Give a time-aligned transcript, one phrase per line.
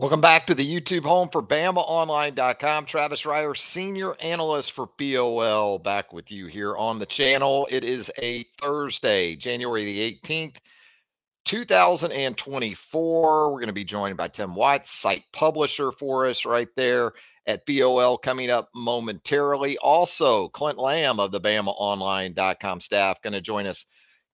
[0.00, 2.86] Welcome back to the YouTube home for BamaOnline.com.
[2.86, 7.66] Travis Reier, senior analyst for BOL, back with you here on the channel.
[7.68, 10.58] It is a Thursday, January the 18th.
[11.46, 13.52] 2024.
[13.52, 17.10] We're going to be joined by Tim Watts, site publisher for us right there
[17.48, 19.78] at BOL coming up momentarily.
[19.78, 23.84] Also, Clint Lamb of the BamaOnline.com staff going to join us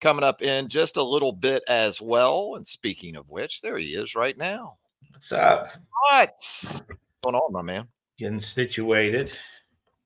[0.03, 2.57] coming up in just a little bit as well.
[2.57, 4.77] And speaking of which, there he is right now.
[5.11, 5.71] What's up?
[6.11, 6.83] What's
[7.23, 7.89] going on, my man?
[8.19, 9.33] Getting situated.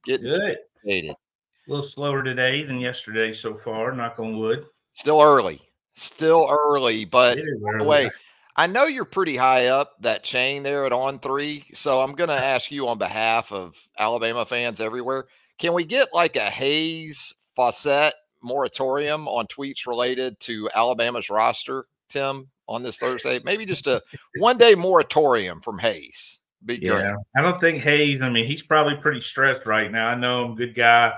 [0.04, 0.58] Getting Good.
[0.82, 1.10] situated.
[1.10, 4.66] A little slower today than yesterday so far, knock on wood.
[4.92, 5.60] Still early.
[5.94, 8.10] Still early, but by the way,
[8.56, 11.76] I know you're pretty high up that chain there at On3.
[11.76, 15.26] So I'm going to ask you on behalf of Alabama fans everywhere.
[15.58, 22.48] Can we get like a Hayes Fawcett moratorium on tweets related to Alabama's roster, Tim,
[22.68, 23.40] on this Thursday?
[23.44, 24.02] Maybe just a
[24.38, 26.40] one day moratorium from Hayes.
[26.66, 27.14] Yeah.
[27.36, 28.20] I don't think Hayes.
[28.20, 30.08] I mean, he's probably pretty stressed right now.
[30.08, 31.14] I know him, good guy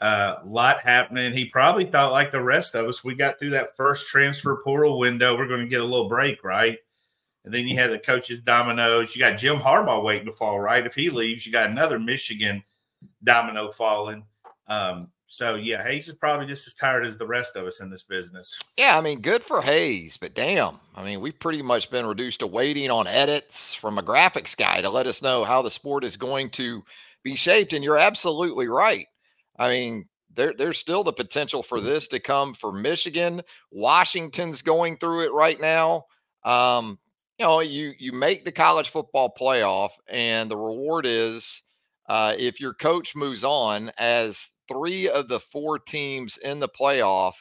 [0.00, 1.32] a uh, lot happening.
[1.32, 4.98] He probably thought, like the rest of us, we got through that first transfer portal
[4.98, 5.36] window.
[5.36, 6.78] We're going to get a little break, right?
[7.44, 9.14] And then you had the coaches' dominoes.
[9.14, 10.86] You got Jim Harbaugh waiting to fall, right?
[10.86, 12.64] If he leaves, you got another Michigan
[13.22, 14.24] domino falling.
[14.68, 17.88] Um, so yeah, Hayes is probably just as tired as the rest of us in
[17.88, 18.60] this business.
[18.76, 22.40] Yeah, I mean, good for Hayes, but damn, I mean, we've pretty much been reduced
[22.40, 26.02] to waiting on edits from a graphics guy to let us know how the sport
[26.02, 26.82] is going to
[27.22, 27.72] be shaped.
[27.72, 29.06] And you're absolutely right.
[29.56, 33.40] I mean, there, there's still the potential for this to come for Michigan.
[33.70, 36.06] Washington's going through it right now.
[36.44, 36.98] Um,
[37.38, 41.62] you know, you you make the college football playoff, and the reward is
[42.08, 43.92] uh, if your coach moves on.
[43.96, 47.34] As three of the four teams in the playoff,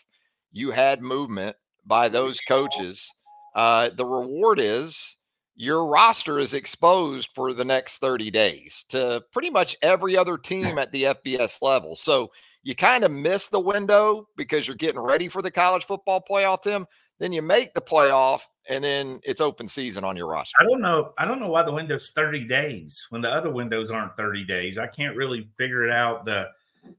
[0.51, 3.11] you had movement by those coaches.
[3.55, 5.17] Uh, the reward is
[5.55, 10.77] your roster is exposed for the next 30 days to pretty much every other team
[10.79, 11.95] at the FBS level.
[11.95, 12.31] So
[12.63, 16.61] you kind of miss the window because you're getting ready for the college football playoff,
[16.61, 16.85] Tim.
[17.19, 20.55] Then you make the playoff and then it's open season on your roster.
[20.59, 21.13] I don't know.
[21.17, 24.77] I don't know why the window's 30 days when the other windows aren't 30 days.
[24.77, 26.25] I can't really figure it out.
[26.25, 26.49] The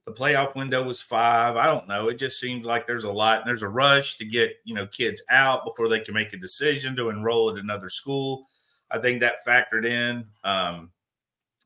[0.04, 1.56] the playoff window was five.
[1.56, 2.08] I don't know.
[2.08, 3.44] It just seems like there's a lot.
[3.44, 6.96] There's a rush to get you know kids out before they can make a decision
[6.96, 8.46] to enroll at another school.
[8.90, 10.26] I think that factored in.
[10.44, 10.90] Um,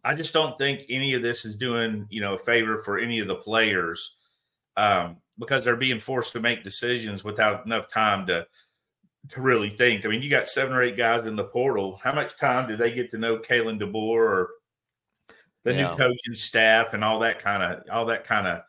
[0.05, 3.21] I just don't think any of this is doing you know a favor for any
[3.21, 4.17] of the players
[4.77, 8.47] um, because they're being forced to make decisions without enough time to
[9.31, 10.05] to really think.
[10.05, 11.99] I mean, you got seven or eight guys in the portal.
[12.03, 14.51] How much time do they get to know Kalen DeBoer or
[15.65, 15.91] the yeah.
[15.91, 18.63] new coaching staff and all that kind of all that kind of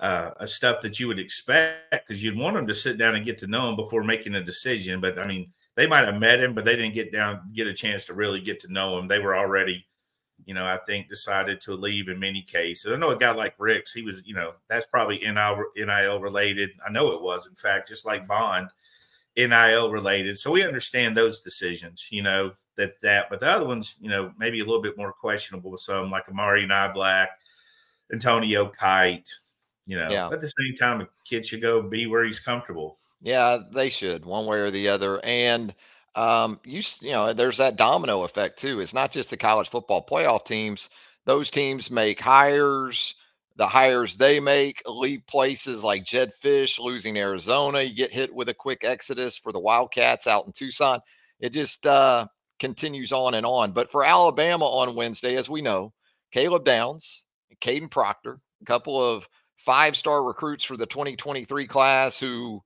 [0.00, 3.38] uh, stuff that you would expect because you'd want them to sit down and get
[3.38, 5.00] to know him before making a decision.
[5.00, 7.74] But I mean, they might have met him, but they didn't get down, get a
[7.74, 9.08] chance to really get to know him.
[9.08, 9.86] They were already,
[10.44, 12.92] you know, I think decided to leave in many cases.
[12.92, 16.70] I know a guy like Ricks, he was, you know, that's probably NIL, NIL related.
[16.86, 18.70] I know it was, in fact, just like Bond,
[19.36, 20.38] NIL related.
[20.38, 24.32] So we understand those decisions, you know, that that, but the other ones, you know,
[24.38, 27.26] maybe a little bit more questionable with some like Amari Niblack,
[28.10, 29.28] Antonio Kite,
[29.86, 30.30] you know, yeah.
[30.30, 32.96] at the same time, a kid should go be where he's comfortable.
[33.20, 35.20] Yeah, they should one way or the other.
[35.24, 35.74] And
[36.14, 38.80] um, you you know, there's that domino effect too.
[38.80, 40.88] It's not just the college football playoff teams;
[41.26, 43.14] those teams make hires.
[43.56, 47.82] The hires they make leave places like Jedd Fisch losing Arizona.
[47.82, 51.00] You get hit with a quick exodus for the Wildcats out in Tucson.
[51.40, 52.26] It just uh,
[52.58, 53.72] continues on and on.
[53.72, 55.92] But for Alabama on Wednesday, as we know,
[56.32, 57.24] Caleb Downs,
[57.60, 62.62] Kadyn Proctor, a couple of five-star recruits for the 2023 class who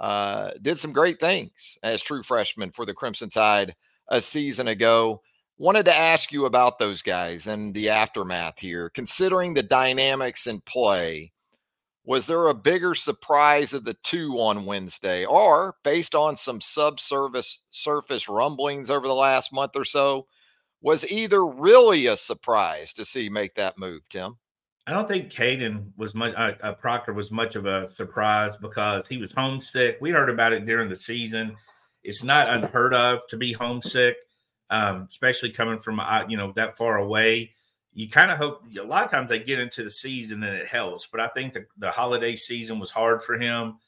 [0.00, 3.74] uh, did some great things as true freshmen for the Crimson Tide
[4.08, 5.22] a season ago.
[5.56, 10.60] Wanted to ask you about those guys and the aftermath here, considering the dynamics in
[10.62, 11.32] play.
[12.06, 17.62] Was there a bigger surprise of the two on Wednesday, or based on some subsurface
[17.70, 20.26] surface rumblings over the last month or so,
[20.82, 24.36] was either really a surprise to see make that move, Tim?
[24.86, 26.34] I don't think Kadyn was much.
[26.36, 29.96] Uh, uh, Proctor was much of a surprise because he was homesick.
[30.02, 31.56] We heard about it during the season.
[32.02, 34.16] it's not unheard of to be homesick,
[34.68, 37.54] um, especially coming from uh, you know that far away.
[37.94, 40.66] You kind of hope a lot of times they get into the season and it
[40.66, 43.78] helps, but I think the, the holiday season was hard for him.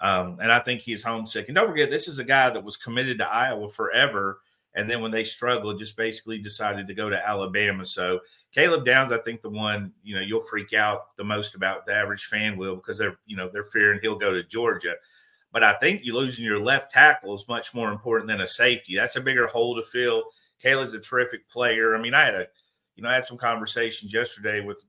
[0.00, 1.46] Um, and I think he's homesick.
[1.46, 4.40] And don't forget, this is a guy that was committed to Iowa forever.
[4.74, 7.84] And then when they struggled, just basically decided to go to Alabama.
[7.84, 8.18] So
[8.52, 11.94] Caleb Downs, I think the one, you know, you'll freak out the most about the
[11.94, 14.94] average fan will because they're, you know, they're fearing he'll go to Georgia.
[15.52, 18.96] But I think you losing your left tackle is much more important than a safety.
[18.96, 20.24] That's a bigger hole to fill.
[20.60, 21.94] Caleb's a terrific player.
[21.94, 22.46] I mean, I had a,
[22.96, 24.84] you know, I had some conversations yesterday with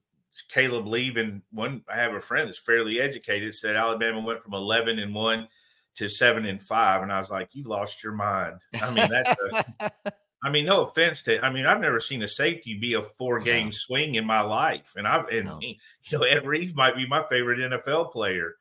[0.49, 1.41] Caleb leaving.
[1.51, 5.47] One, I have a friend that's fairly educated said Alabama went from 11 and one
[5.95, 7.03] to seven and five.
[7.03, 8.55] And I was like, you've lost your mind.
[8.81, 9.35] I mean, that's
[9.79, 9.91] a,
[10.43, 13.39] I mean, no offense to, I mean, I've never seen a safety be a four
[13.39, 14.93] game swing in my life.
[14.97, 15.59] And I've, and, no.
[15.61, 15.77] you
[16.11, 18.55] know, Ed Reeves might be my favorite NFL player.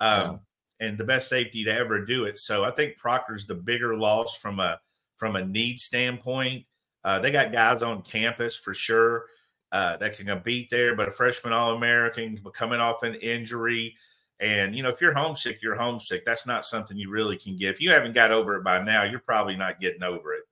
[0.00, 0.40] Um,
[0.80, 2.38] and the best safety to ever do it.
[2.38, 4.80] So I think Proctor's the bigger loss from a
[5.16, 6.64] from a need standpoint.
[7.04, 9.26] Uh, they got guys on campus for sure
[9.72, 13.96] uh, that can compete there, but a freshman All American coming off an injury.
[14.40, 16.24] And, you know, if you're homesick, you're homesick.
[16.24, 17.70] That's not something you really can get.
[17.70, 20.42] If you haven't got over it by now, you're probably not getting over it.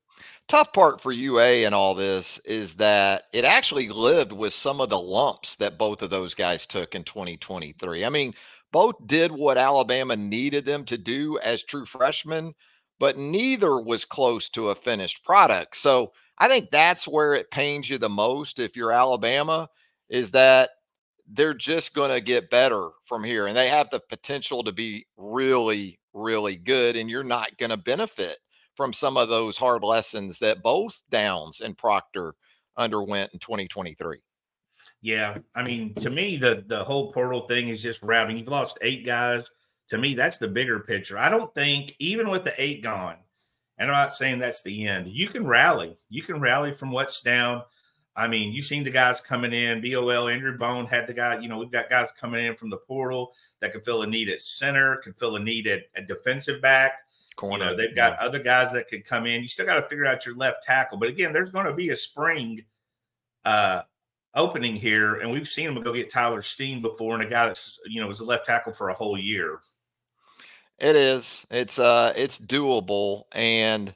[0.48, 4.88] Tough part for UA and all this is that it actually lived with some of
[4.88, 8.04] the lumps that both of those guys took in 2023.
[8.04, 8.32] I mean,
[8.72, 12.54] both did what Alabama needed them to do as true freshmen,
[12.98, 15.76] but neither was close to a finished product.
[15.76, 19.68] So I think that's where it pains you the most if you're Alabama
[20.08, 20.70] is that
[21.32, 25.06] they're just going to get better from here and they have the potential to be
[25.16, 28.38] really really good and you're not going to benefit
[28.74, 32.34] from some of those hard lessons that both Downs and Proctor
[32.76, 34.18] underwent in 2023.
[35.02, 38.38] Yeah, I mean, to me, the the whole portal thing is just routing.
[38.38, 39.50] You've lost eight guys.
[39.90, 41.18] To me, that's the bigger picture.
[41.18, 43.16] I don't think even with the eight gone,
[43.78, 45.08] and I'm not saying that's the end.
[45.08, 45.96] You can rally.
[46.08, 47.62] You can rally from what's down.
[48.16, 49.82] I mean, you've seen the guys coming in.
[49.82, 51.38] BOL, Andrew Bone had the guy.
[51.38, 54.30] You know, we've got guys coming in from the portal that can fill a need
[54.30, 57.00] at center, can fill a need at, at defensive back.
[57.36, 57.64] Corner.
[57.64, 58.26] You know, they've got yeah.
[58.26, 59.42] other guys that could come in.
[59.42, 60.96] You still got to figure out your left tackle.
[60.96, 62.64] But again, there's going to be a spring
[63.44, 63.82] uh,
[64.34, 67.78] opening here, and we've seen them go get Tyler Steen before, and a guy that's
[67.86, 69.60] you know was a left tackle for a whole year.
[70.78, 71.46] It is.
[71.50, 73.94] It's uh it's doable and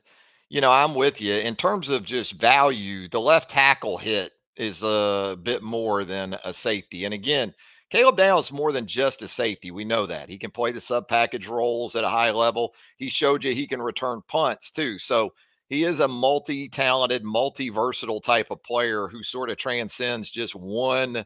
[0.48, 1.34] you know, I'm with you.
[1.34, 6.52] In terms of just value, the left tackle hit is a bit more than a
[6.52, 7.04] safety.
[7.04, 7.54] And again,
[7.90, 9.70] Caleb Downs more than just a safety.
[9.70, 10.28] We know that.
[10.28, 12.74] He can play the sub package roles at a high level.
[12.96, 14.98] He showed you he can return punts too.
[14.98, 15.32] So
[15.68, 20.54] he is a multi talented, multi versatile type of player who sort of transcends just
[20.54, 21.24] one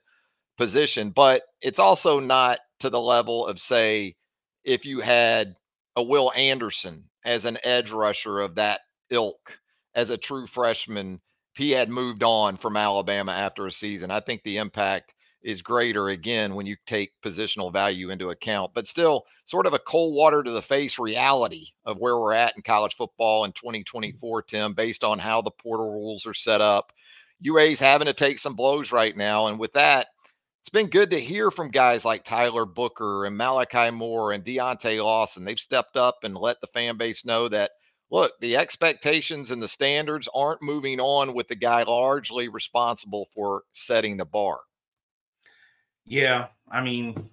[0.59, 1.11] position.
[1.11, 4.17] But it's also not to the level of, say,
[4.65, 5.57] if you had
[5.97, 8.81] a Will Anderson as an edge rusher of that
[9.11, 9.59] ilk
[9.95, 11.21] as a true freshman,
[11.55, 15.15] if he had moved on from Alabama after a season, I think the impact
[15.45, 18.73] is greater again when you take positional value into account.
[18.75, 22.57] But still, sort of a cold water to the face reality of where we're at
[22.57, 23.67] in college football in mm-hmm.
[23.67, 26.93] 2024, Tim, based on how the portal rules are set up.
[27.41, 29.47] UA's having to take some blows right now.
[29.47, 30.09] And with that,
[30.65, 35.05] it's been good to hear from guys like Tyler Booker and Malachi Moore and Deontae
[35.05, 35.45] Lawson.
[35.45, 37.73] They've stepped up and let the fan base know that,
[38.11, 43.65] look, the expectations and the standards aren't moving on with the guy largely responsible for
[43.73, 44.61] setting the bar.
[46.07, 46.47] Yeah.
[46.71, 47.29] I mean,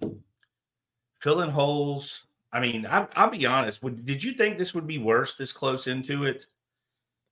[1.18, 2.26] filling holes.
[2.52, 3.82] I mean, I, will be honest.
[3.82, 6.48] Would, did you think this would be worse this close into it?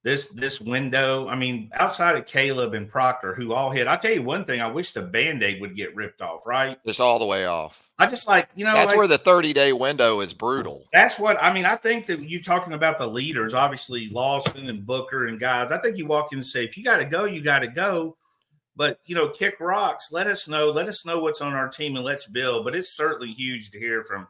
[0.04, 1.28] This this window.
[1.28, 4.62] I mean, outside of Caleb and Proctor, who all hit, I'll tell you one thing.
[4.62, 6.78] I wish the band-aid would get ripped off, right?
[6.86, 7.82] Just all the way off.
[8.02, 10.86] I just like, you know, that's like, where the 30-day window is brutal.
[10.94, 11.66] That's what I mean.
[11.66, 15.74] I think that you talking about the leaders, obviously Lawson and Booker and guys.
[15.74, 17.68] I think you walk in and say, if you got to go, you got to
[17.68, 18.16] go.
[18.78, 20.14] But you know, kick rocks.
[20.14, 20.72] Let us know.
[20.72, 22.64] Let us know what's on our team, and let's build.
[22.64, 24.26] But it's certainly huge to hear from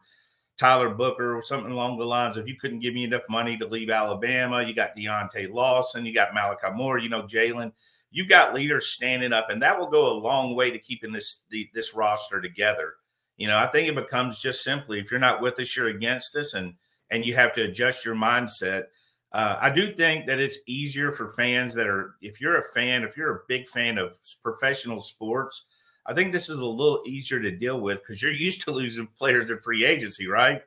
[0.60, 3.66] Tyler Booker or something along the lines of you couldn't give me enough money to
[3.66, 4.62] leave Alabama.
[4.62, 7.72] You got Deontae Lawson, you got Malachi Moore, you know, Jalen.
[8.10, 11.46] You got leaders standing up, and that will go a long way to keeping this
[11.48, 12.94] the, this roster together.
[13.38, 16.36] You know, I think it becomes just simply if you're not with us, you're against
[16.36, 16.74] us, and
[17.10, 18.84] and you have to adjust your mindset.
[19.32, 23.02] Uh, I do think that it's easier for fans that are, if you're a fan,
[23.04, 25.66] if you're a big fan of professional sports,
[26.06, 29.06] I think this is a little easier to deal with because you're used to losing
[29.06, 30.62] players in free agency, right?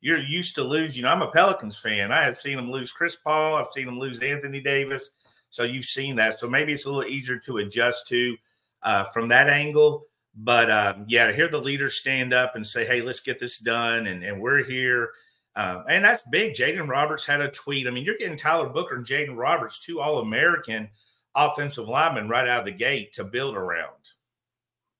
[0.00, 0.98] You're used to losing.
[0.98, 2.12] You know, I'm a Pelicans fan.
[2.12, 3.56] I have seen them lose Chris Paul.
[3.56, 5.10] I've seen them lose Anthony Davis.
[5.50, 6.38] So you've seen that.
[6.38, 8.36] So maybe it's a little easier to adjust to
[8.82, 10.06] uh, from that angle.
[10.34, 13.58] But um, yeah, to hear the leaders stand up and say, "Hey, let's get this
[13.58, 15.10] done," and, and we're here.
[15.56, 16.52] Um, and that's big.
[16.52, 17.88] Jaeden Roberts had a tweet.
[17.88, 20.88] I mean, you're getting Tyler Booker and Jaeden Roberts, two All American
[21.34, 23.92] offensive linemen right out of the gate to build around.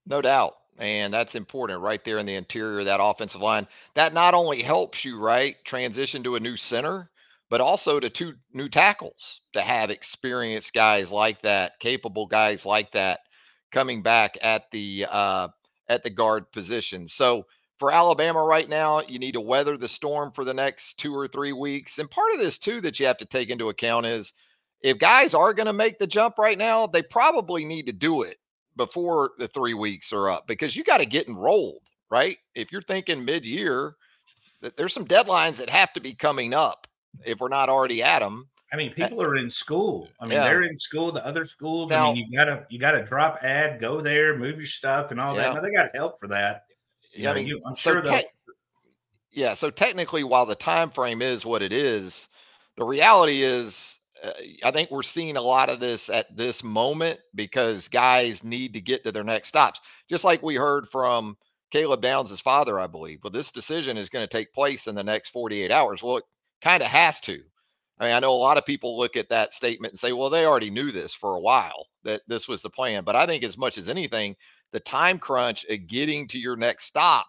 [0.09, 0.55] No doubt.
[0.79, 3.67] And that's important right there in the interior of that offensive line.
[3.95, 7.11] That not only helps you, right, transition to a new center,
[7.51, 12.93] but also to two new tackles to have experienced guys like that, capable guys like
[12.93, 13.21] that
[13.71, 15.49] coming back at the uh,
[15.89, 17.07] at the guard position.
[17.09, 17.45] So
[17.79, 21.29] for Alabama right now, you need to weather the storm for the next two or
[21.29, 21.99] three weeks.
[21.99, 24.33] And part of this too that you have to take into account is
[24.81, 28.23] if guys are going to make the jump right now, they probably need to do
[28.23, 28.39] it
[28.79, 32.39] before the three weeks are up because you got to get enrolled, right?
[32.55, 33.95] If you're thinking mid year,
[34.63, 36.87] that there's some deadlines that have to be coming up
[37.27, 38.49] if we're not already at them.
[38.73, 40.09] I mean, eh people are in school.
[40.21, 40.45] I mean, yeah.
[40.45, 41.13] they're in school.
[41.13, 41.91] The other schools.
[41.91, 45.21] Now, I mean, you gotta you gotta drop ad, go there, move your stuff, and
[45.21, 45.43] all yeah.
[45.43, 45.55] that.
[45.55, 46.65] Now they got help for that.
[47.13, 48.03] You yeah, know, I mean, you, I'm so sure.
[48.03, 48.27] Te-
[49.31, 49.55] yeah.
[49.55, 52.29] So technically, while the time frame is what it is,
[52.77, 54.33] the reality is uh,
[54.65, 58.81] I think we're seeing a lot of this at this moment because guys need to
[58.81, 59.81] get to their next stops.
[60.09, 61.37] Just like we heard from
[61.71, 63.21] Caleb Downs' father, I believe.
[63.23, 66.03] Well, this decision is going to take place in the next 48 hours.
[66.03, 66.25] Well, it
[66.63, 67.41] kind of has to.
[67.99, 70.31] I mean, I know a lot of people look at that statement and say, well,
[70.31, 73.05] they already knew this for a while that this was the plan.
[73.05, 74.37] But I think, as much as anything,
[74.73, 77.27] the time crunch of getting to your next stop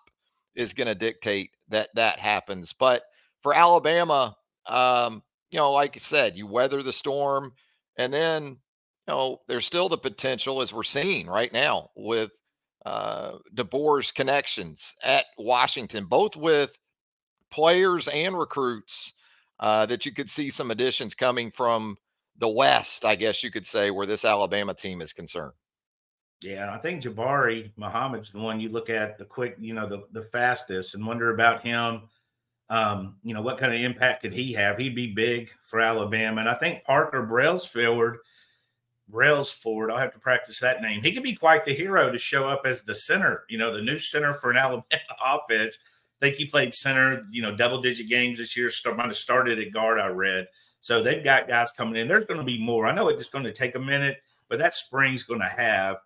[0.55, 2.73] is going to dictate that that happens.
[2.73, 3.03] But
[3.41, 4.35] for Alabama,
[4.67, 7.53] um, you know, like I said, you weather the storm,
[7.97, 8.57] and then you
[9.13, 12.31] know there's still the potential, as we're seeing right now with
[12.85, 16.71] uh, DeBoer's connections at Washington, both with
[17.51, 19.13] players and recruits,
[19.59, 21.97] uh, that you could see some additions coming from
[22.37, 25.53] the West, I guess you could say, where this Alabama team is concerned.
[26.41, 30.03] Yeah, I think Jabbar Muhammad's the one you look at the quick, you know, the
[30.13, 32.03] the fastest, and wonder about him
[32.69, 34.77] um, you know, what kind of impact could he have?
[34.77, 36.41] He'd be big for Alabama.
[36.41, 38.17] And I think Parker Brailsford,
[39.07, 41.01] Brailsford, I'll have to practice that name.
[41.01, 43.81] He could be quite the hero to show up as the center, you know, the
[43.81, 44.83] new center for an Alabama
[45.23, 45.79] offense.
[46.21, 48.69] I think he played center, you know, double digit games this year.
[48.69, 50.47] Start, might have started at guard, I read.
[50.79, 52.07] So they've got guys coming in.
[52.07, 52.85] There's going to be more.
[52.85, 55.97] I know it's going to take a minute, but that spring's going to have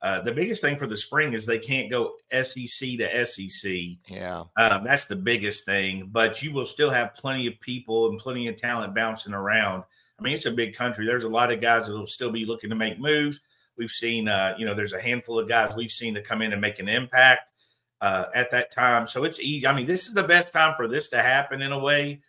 [0.00, 3.72] uh, the biggest thing for the spring is they can't go SEC to SEC.
[4.06, 4.44] Yeah.
[4.56, 6.08] Um, that's the biggest thing.
[6.12, 9.82] But you will still have plenty of people and plenty of talent bouncing around.
[10.18, 11.04] I mean, it's a big country.
[11.04, 13.40] There's a lot of guys that will still be looking to make moves.
[13.76, 16.52] We've seen, uh, you know, there's a handful of guys we've seen to come in
[16.52, 17.50] and make an impact
[18.00, 19.06] uh, at that time.
[19.06, 19.66] So it's easy.
[19.66, 22.20] I mean, this is the best time for this to happen in a way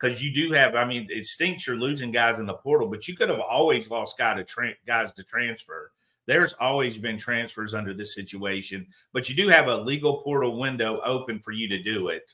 [0.00, 0.74] because you do have.
[0.74, 3.90] I mean, it stinks you're losing guys in the portal, but you could have always
[3.90, 5.92] lost guy to tra- guys to transfer
[6.26, 11.00] there's always been transfers under this situation, but you do have a legal portal window
[11.04, 12.32] open for you to do it.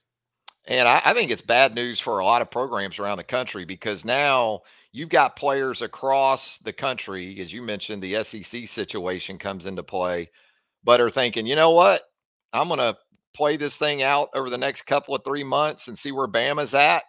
[0.66, 3.64] And I, I, think it's bad news for a lot of programs around the country
[3.64, 4.60] because now
[4.92, 10.28] you've got players across the country, as you mentioned, the SEC situation comes into play,
[10.84, 12.02] but are thinking, you know what?
[12.52, 12.98] I'm going to
[13.34, 16.74] play this thing out over the next couple of three months and see where Bama's
[16.74, 17.04] at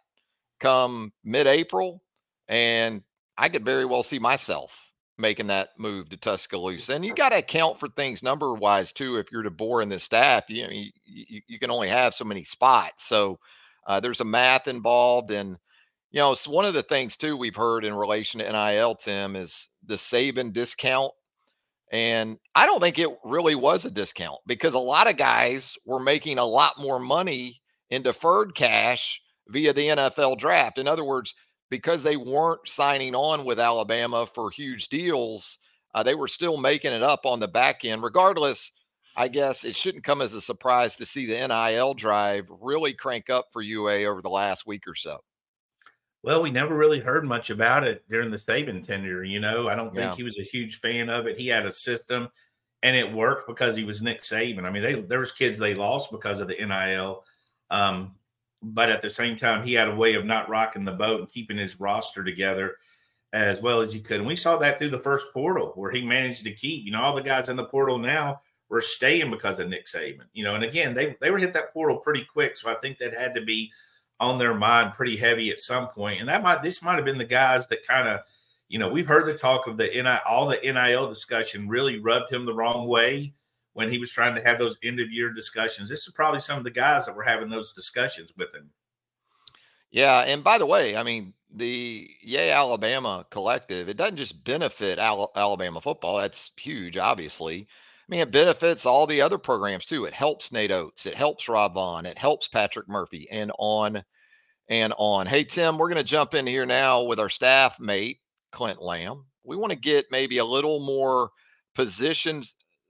[0.62, 2.02] come mid April.
[2.48, 3.04] And
[3.38, 4.89] I could very well see myself
[5.20, 6.96] making that move to Tuscaloosa.
[6.96, 9.18] And you got to account for things number wise too.
[9.18, 12.44] If you're DeBoer and the staff, you know, you, you, can only have so many
[12.44, 13.06] spots.
[13.06, 13.40] So
[13.86, 15.32] uh, there's a math involved.
[15.32, 15.58] And,
[16.12, 19.70] you know, one of the things too we've heard in relation to NIL, Tim, is
[19.86, 21.12] the Saban discount.
[21.92, 26.00] And I don't think it really was a discount because a lot of guys were
[26.00, 30.78] making a lot more money in deferred cash via the NFL draft.
[30.78, 31.34] In other words,
[31.70, 35.60] because they weren't signing on with Alabama for huge deals,
[35.94, 38.04] uh, they were still making it up on the back end.
[38.04, 38.72] Regardless,
[39.16, 43.30] I guess it shouldn't come as a surprise to see the NIL drive really crank
[43.30, 45.20] up for UA over the last week or so.
[46.22, 49.24] Well, we never really heard much about it during the Saban tenure.
[49.24, 50.16] You know, I don't think yeah.
[50.16, 51.38] he was a huge fan of it.
[51.38, 52.30] He had a system,
[52.84, 54.66] and it worked because he was Nick Saban.
[54.66, 57.24] I mean, they, there was kids they lost because of the NIL.
[57.72, 58.16] Um,
[58.62, 61.30] but at the same time, he had a way of not rocking the boat and
[61.30, 62.76] keeping his roster together
[63.32, 64.18] as well as he could.
[64.18, 67.02] And we saw that through the first portal where he managed to keep, you know,
[67.02, 70.56] all the guys in the portal now were staying because of Nick Saban, you know,
[70.56, 72.58] and again, they, they were hit that portal pretty quick.
[72.58, 73.72] So I think that had to be
[74.20, 76.20] on their mind pretty heavy at some point.
[76.20, 78.22] And that might, this might have been the guys that kind of,
[78.68, 82.32] you know, we've heard the talk of the NIL, all the NIL discussion really rubbed
[82.32, 83.34] him the wrong way
[83.74, 85.90] when he was trying to have those end of year discussions.
[85.90, 88.72] This is probably some of the guys that were having those discussions with him.
[89.92, 93.90] Yeah, and by the way, I mean the Yea Alabama collective.
[93.90, 96.18] It doesn't just benefit Al- Alabama football.
[96.18, 97.62] That's huge, obviously.
[97.62, 100.06] I mean, it benefits all the other programs too.
[100.06, 101.06] It helps Nate Oats.
[101.06, 102.06] It helps Rob Vaughn.
[102.06, 104.04] It helps Patrick Murphy, and on
[104.68, 105.28] and on.
[105.28, 108.18] Hey, Tim, we're going to jump in here now with our staff mate,
[108.52, 109.26] Clint Lamb.
[109.44, 111.32] We want to get maybe a little more
[111.76, 112.44] position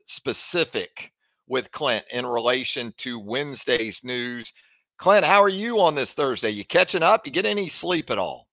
[0.10, 1.12] specific
[1.48, 4.51] with Clint in relation to Wednesday's news.
[4.98, 6.50] Clint, how are you on this Thursday?
[6.50, 7.25] You catching up?
[7.25, 8.48] You get any sleep at all?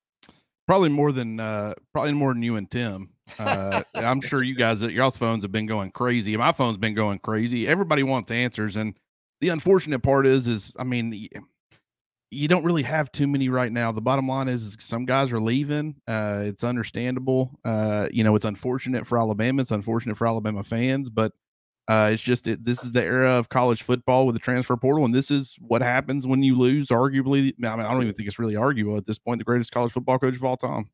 [0.66, 3.10] Probably more than uh probably more than you and Tim.
[3.38, 6.36] Uh I'm sure you guys y'all's phones have been going crazy.
[6.36, 7.66] My phone's been going crazy.
[7.66, 8.94] Everybody wants answers and
[9.40, 11.28] the unfortunate part is is I mean
[12.30, 13.92] you don't really have too many right now.
[13.92, 15.94] The bottom line is some guys are leaving.
[16.08, 17.58] Uh, it's understandable.
[17.64, 19.62] Uh, you know, it's unfortunate for Alabama.
[19.62, 21.32] It's unfortunate for Alabama fans, but
[21.88, 25.04] uh, it's just it, this is the era of college football with the transfer portal,
[25.04, 26.88] and this is what happens when you lose.
[26.88, 29.38] Arguably, I mean, I don't even think it's really arguable at this point.
[29.38, 30.90] The greatest college football coach of all time.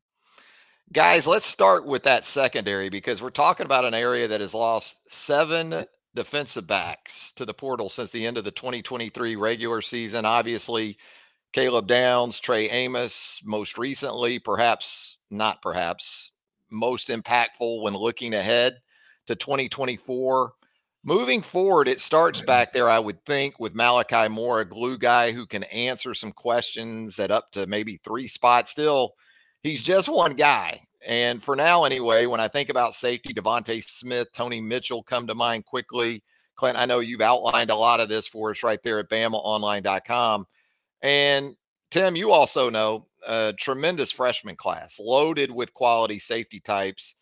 [0.91, 4.99] Guys, let's start with that secondary because we're talking about an area that has lost
[5.07, 10.25] seven defensive backs to the portal since the end of the 2023 regular season.
[10.25, 10.97] Obviously,
[11.53, 16.31] Caleb Downs, Trey Amos, most recently, perhaps not perhaps,
[16.71, 18.79] most impactful when looking ahead
[19.25, 20.53] to 2024.
[21.05, 25.33] Moving forward, it starts back there, I would think, with Malachi Moore, a glue guy
[25.33, 28.71] who can answer some questions at up to maybe three spots.
[28.71, 29.13] Still,
[29.63, 30.79] he's just one guy.
[31.05, 35.35] And for now, anyway, when I think about safety, DeVonta Smith, Tony Mitchell come to
[35.35, 36.23] mind quickly.
[36.55, 40.45] Clint, I know you've outlined a lot of this for us right there at BamaOnline.com.
[41.01, 41.55] And
[41.91, 47.15] Tim, you also know a tremendous freshman class loaded with quality safety types.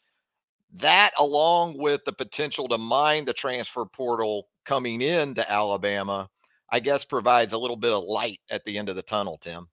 [0.74, 6.30] That, along with the potential to mine the transfer portal coming into Alabama,
[6.72, 9.68] I guess provides a little bit of light at the end of the tunnel, Tim.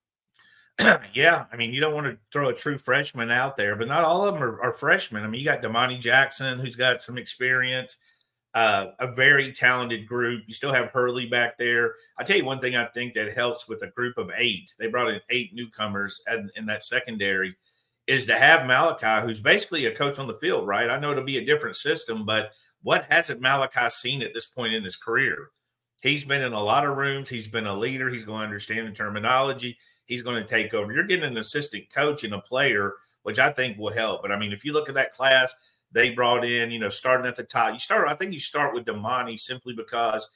[1.14, 4.04] yeah, I mean, you don't want to throw a true freshman out there, but not
[4.04, 5.24] all of them are, are freshmen.
[5.24, 7.96] I mean, you got Domani Jackson, who's got some experience
[8.54, 10.42] uh, a very talented group.
[10.46, 11.94] You still have Hurley back there.
[12.16, 14.74] I tell you one thing I think that helps with a group of eight.
[14.78, 17.56] They brought in eight newcomers in, in that secondary
[18.08, 20.88] is to have Malachi, who's basically a coach on the field, right?
[20.88, 22.52] I know it'll be a different system, but
[22.82, 25.50] what hasn't Malachi seen at this point in his career?
[26.02, 27.28] He's been in a lot of rooms.
[27.28, 28.08] He's been a leader.
[28.08, 29.76] He's going to understand the terminology.
[30.06, 30.90] He's going to take over.
[30.90, 34.22] You're getting an assistant coach and a player, which I think will help.
[34.22, 35.54] But I mean, if you look at that class,
[35.92, 37.74] they brought in, you know, starting at the top.
[37.74, 40.26] You start, I think you start with Domani simply because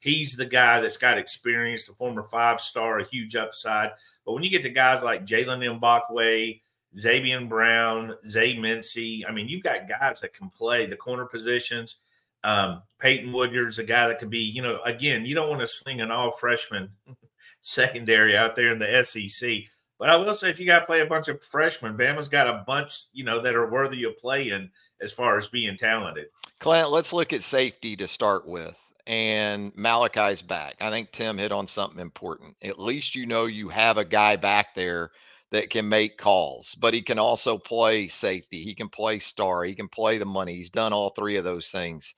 [0.00, 3.92] he's the guy that's got experience, the former five star, a huge upside.
[4.26, 6.60] But when you get to guys like Jaylen Mbakwe,
[6.96, 11.98] Zabien Brown, Zay Mincey, I mean, you've got guys that can play the corner positions.
[12.44, 15.66] Um, Peyton Woodyard's a guy that could be, you know, again, you don't want to
[15.66, 16.90] sling an all freshman
[17.60, 19.64] secondary out there in the SEC.
[19.98, 22.48] But I will say, if you got to play a bunch of freshmen, Bama's got
[22.48, 26.26] a bunch, you know, that are worthy of playing as far as being talented.
[26.58, 28.76] Clint, let's look at safety to start with.
[29.06, 30.76] And Malachi's back.
[30.80, 32.56] I think Tim hit on something important.
[32.62, 35.10] At least you know you have a guy back there
[35.52, 38.62] that can make calls, but he can also play safety.
[38.62, 39.64] He can play star.
[39.64, 40.56] He can play the money.
[40.56, 42.14] He's done all three of those things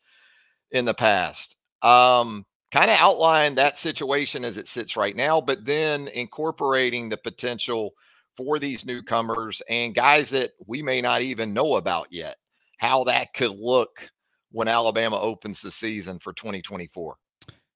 [0.71, 1.57] in the past.
[1.83, 7.17] Um, kind of outline that situation as it sits right now, but then incorporating the
[7.17, 7.93] potential
[8.37, 12.37] for these newcomers and guys that we may not even know about yet
[12.79, 14.11] how that could look
[14.51, 17.17] when Alabama opens the season for 2024?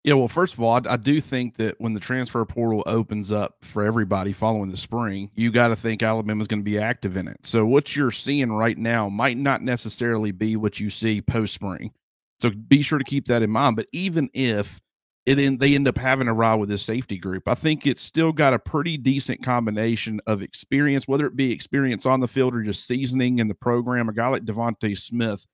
[0.05, 3.33] Yeah, well, first of all, I, I, do think that when the transfer portal opens
[3.33, 7.17] up for everybody following the spring, you got to think Alabama's going to be active
[7.17, 7.45] in it.
[7.45, 11.93] So what you're seeing right now might not necessarily be what you see post spring.
[12.39, 13.77] So be sure to keep that in mind.
[13.77, 14.81] But even if
[15.27, 18.01] it in, they end up having a ride with this safety group, I think it's
[18.01, 22.55] still got a pretty decent combination of experience, whether it be experience on the field
[22.55, 24.09] or just seasoning in the program.
[24.09, 25.45] A guy like DeVonta Smith,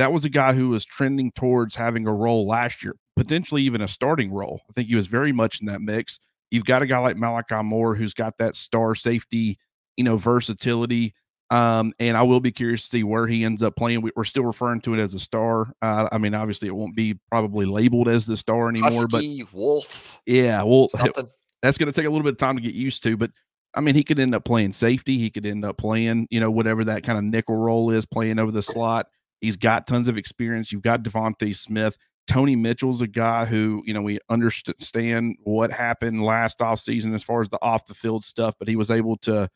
[0.00, 3.82] that was a guy who was trending towards having a role last year, potentially even
[3.82, 4.62] a starting role.
[4.70, 6.18] I think he was very much in that mix.
[6.50, 9.58] You've got a guy like Malachi Moore who's got that star safety,
[9.98, 11.14] you know, versatility.
[11.50, 14.00] Um, and I will be curious to see where he ends up playing.
[14.00, 15.70] We, are still referring to it as a star.
[15.82, 19.06] Uh, I mean, obviously, it won't be probably labeled as the star anymore.
[19.10, 21.28] Husky, but Wolf, yeah, well, something.
[21.60, 23.18] that's going to take a little bit of time to get used to.
[23.18, 23.32] But
[23.74, 25.18] I mean, he could end up playing safety.
[25.18, 28.38] He could end up playing, you know, whatever that kind of nickel role is, playing
[28.38, 29.06] over the slot.
[29.40, 30.72] He's got tons of experience.
[30.72, 31.96] You've got DeVonta Smith.
[32.26, 37.40] Tony Mitchell's a guy who, you know, we understand what happened last offseason as far
[37.40, 39.48] as the off the field stuff, but he was able to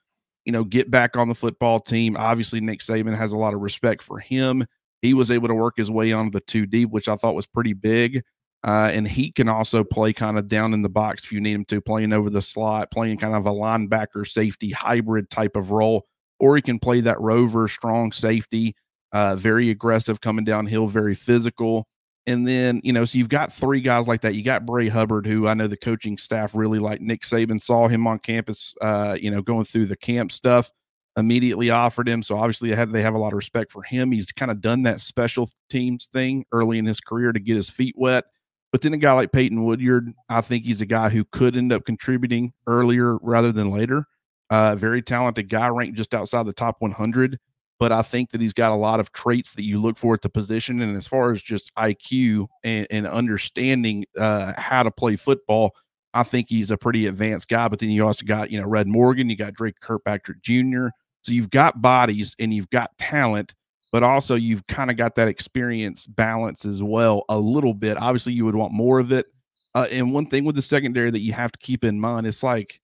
[0.44, 2.16] you know, get back on the football team.
[2.16, 4.66] Obviously, Nick Saban has a lot of respect for him.
[5.02, 7.46] He was able to work his way onto the two deep, which I thought was
[7.46, 8.22] pretty big.
[8.62, 11.52] Uh, and he can also play kind of down in the box if you need
[11.52, 15.70] him to, playing over the slot, playing kind of a linebacker safety hybrid type of
[15.70, 16.06] role,
[16.40, 18.74] or he can play that rover strong safety,
[19.14, 21.86] uh, very aggressive coming downhill, very physical.
[22.26, 24.34] And then, you know, so you've got three guys like that.
[24.34, 27.00] You got Bray Hubbard, who I know the coaching staff really like.
[27.00, 30.70] Nick Saban saw him on campus, uh, you know, going through the camp stuff,
[31.16, 32.22] immediately offered him.
[32.22, 34.10] So obviously they have, they have a lot of respect for him.
[34.10, 37.70] He's kind of done that special teams thing early in his career to get his
[37.70, 38.24] feet wet.
[38.72, 41.72] But then a guy like Peyton Woodyard, I think he's a guy who could end
[41.72, 44.06] up contributing earlier rather than later.
[44.50, 47.38] Uh, very talented guy, ranked just outside the top 100.
[47.78, 50.22] But I think that he's got a lot of traits that you look for at
[50.22, 50.80] the position.
[50.80, 55.74] And as far as just IQ and, and understanding uh, how to play football,
[56.14, 57.66] I think he's a pretty advanced guy.
[57.68, 60.88] But then you also got, you know, Red Morgan, you got Drake Kirkpatrick Jr.
[61.22, 63.54] So you've got bodies and you've got talent
[63.94, 67.96] but also you've kind of got that experience balance as well a little bit.
[67.96, 69.26] Obviously, you would want more of it.
[69.72, 72.42] Uh, and one thing with the secondary that you have to keep in mind, it's
[72.42, 72.80] like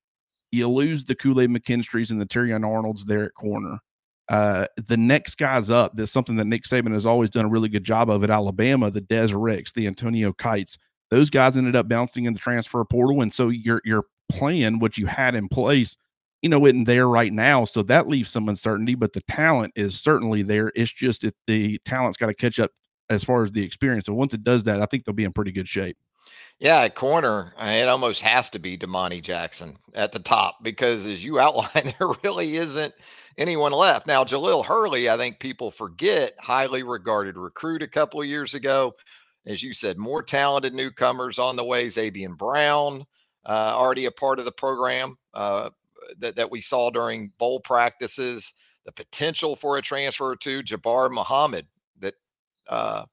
[0.53, 3.81] you lose the Kool Aid McKinstries and the Terrion Arnolds there at corner.
[4.31, 7.69] Uh, the next guys up, that's something that Nick Saban has always done a really
[7.69, 10.79] good job of at Alabama, the Dezz Ricks, the Antonio Kites.
[11.11, 13.21] Those guys ended up bouncing in the transfer portal.
[13.21, 15.97] And so you're, you're playing what you had in place
[16.43, 17.65] you know, isn't there right now.
[17.65, 20.73] So that leaves some uncertainty, but the talent is certainly there.
[20.75, 22.71] It's just that the talent's got to catch up
[23.11, 24.07] as far as the experience.
[24.07, 25.97] So once it does that, I think they'll be in pretty good shape.
[26.59, 31.41] Yeah, corner, it almost has to be Domani Jackson at the top because, as you
[31.41, 32.95] outlined, there really isn't
[33.41, 34.07] anyone left.
[34.07, 38.95] Now, Jahlil Hurley, I think people forget, highly regarded recruit a couple of years ago.
[39.47, 41.87] As you said, more talented newcomers on the way.
[41.87, 43.07] Zabien Brown,
[43.47, 45.17] uh, already a part of the program.
[45.33, 45.71] Uh,
[46.19, 51.67] that, that we saw during bowl practices, the potential for a transfer to Jabbar Muhammad
[52.01, 52.15] that
[52.69, 53.05] uh,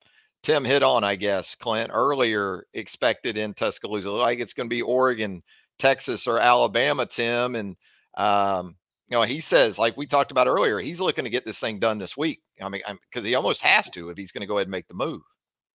[0.44, 4.12] Tim hit on, I guess, Clint, earlier expected in Tuscaloosa.
[4.12, 5.44] Like it's going to be Oregon,
[5.78, 7.56] Texas, or Alabama, Tim.
[7.56, 7.76] And,
[8.16, 8.76] um,
[9.10, 11.80] you know, he says, like we talked about earlier, he's looking to get this thing
[11.80, 12.42] done this week.
[12.62, 14.88] I mean, because he almost has to if he's going to go ahead and make
[14.88, 15.22] the move.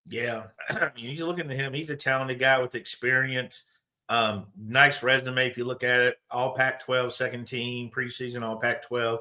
[0.06, 0.44] Yeah.
[0.68, 1.72] I mean, you're looking at him.
[1.72, 3.64] He's a talented guy with experience.
[4.08, 6.16] Um, nice resume if you look at it.
[6.30, 9.20] All Pac 12, second team, preseason, all Pac 12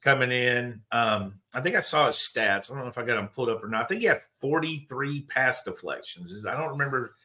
[0.00, 0.82] coming in.
[0.92, 2.70] Um, I think I saw his stats.
[2.70, 3.82] I don't know if I got them pulled up or not.
[3.82, 6.44] I think he had 43 pass deflections.
[6.46, 7.16] I don't remember.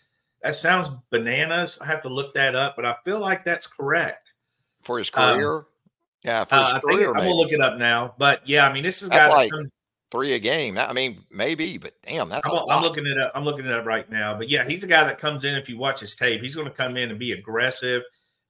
[0.42, 1.78] That sounds bananas.
[1.82, 4.34] I have to look that up, but I feel like that's correct.
[4.84, 5.58] For his career?
[5.58, 5.66] Um,
[6.26, 7.14] yeah, for his uh, career.
[7.16, 8.16] I'm to look it up now.
[8.18, 9.78] But yeah, I mean, this is guy like, comes,
[10.12, 10.78] three a game.
[10.78, 12.48] I mean, maybe, but damn, that's.
[12.50, 13.32] I'm, I'm, looking it up.
[13.36, 14.36] I'm looking it up right now.
[14.38, 15.56] But yeah, he's a guy that comes in.
[15.56, 18.04] If you watch his tape, he's going to come in and be aggressive.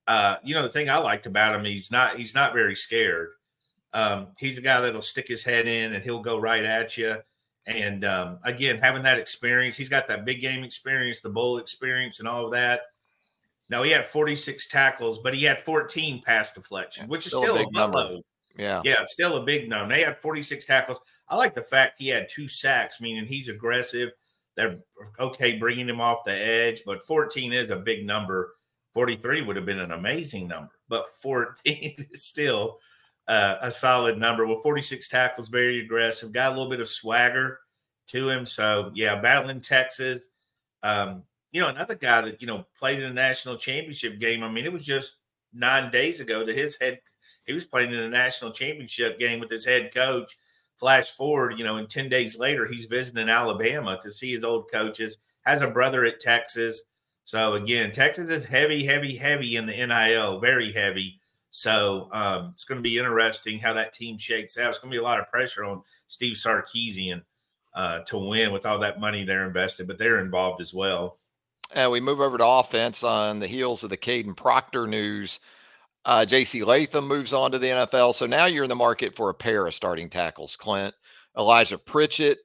[0.07, 3.29] Uh, you know, the thing I liked about him, he's not he's not very scared.
[3.93, 7.17] Um, he's a guy that'll stick his head in and he'll go right at you.
[7.65, 12.19] And um, again, having that experience, he's got that big game experience, the bowl experience,
[12.19, 12.81] and all of that.
[13.69, 17.55] Now he had 46 tackles, but he had 14 pass deflections, which is still, still
[17.55, 18.17] a big number.
[18.57, 18.81] Yeah.
[18.83, 19.95] Yeah, still a big number.
[19.95, 20.99] They had 46 tackles.
[21.27, 24.11] I like the fact he had two sacks, meaning he's aggressive.
[24.55, 24.79] They're
[25.19, 28.53] okay bringing him off the edge, but 14 is a big number.
[28.93, 32.79] 43 would have been an amazing number, but 14 is still
[33.27, 34.45] uh, a solid number.
[34.45, 37.59] With 46 tackles, very aggressive, got a little bit of swagger
[38.07, 38.45] to him.
[38.45, 40.19] So, yeah, battling Texas.
[40.83, 41.23] Um,
[41.55, 44.43] you know, another guy that, you know, played in a national championship game.
[44.43, 45.19] I mean, it was just
[45.53, 46.99] nine days ago that his head
[47.45, 50.35] he was playing in a national championship game with his head coach.
[50.75, 54.69] Flash forward, you know, and 10 days later, he's visiting Alabama to see his old
[54.69, 55.15] coaches,
[55.45, 56.83] has a brother at Texas.
[57.23, 61.21] So again, Texas is heavy, heavy, heavy in the NIL, very heavy.
[61.51, 64.71] So um, it's going to be interesting how that team shakes out.
[64.71, 67.23] It's going to be a lot of pressure on Steve Sarkisian
[67.73, 71.17] uh, to win with all that money they're invested, but they're involved as well.
[71.73, 75.39] And we move over to offense on the heels of the Kadyn Proctor news.
[76.05, 76.63] Uh, J.C.
[76.63, 78.13] Latham moves on to the NFL.
[78.13, 80.93] So now you're in the market for a pair of starting tackles, Clint.
[81.37, 82.37] Elijah Pritchett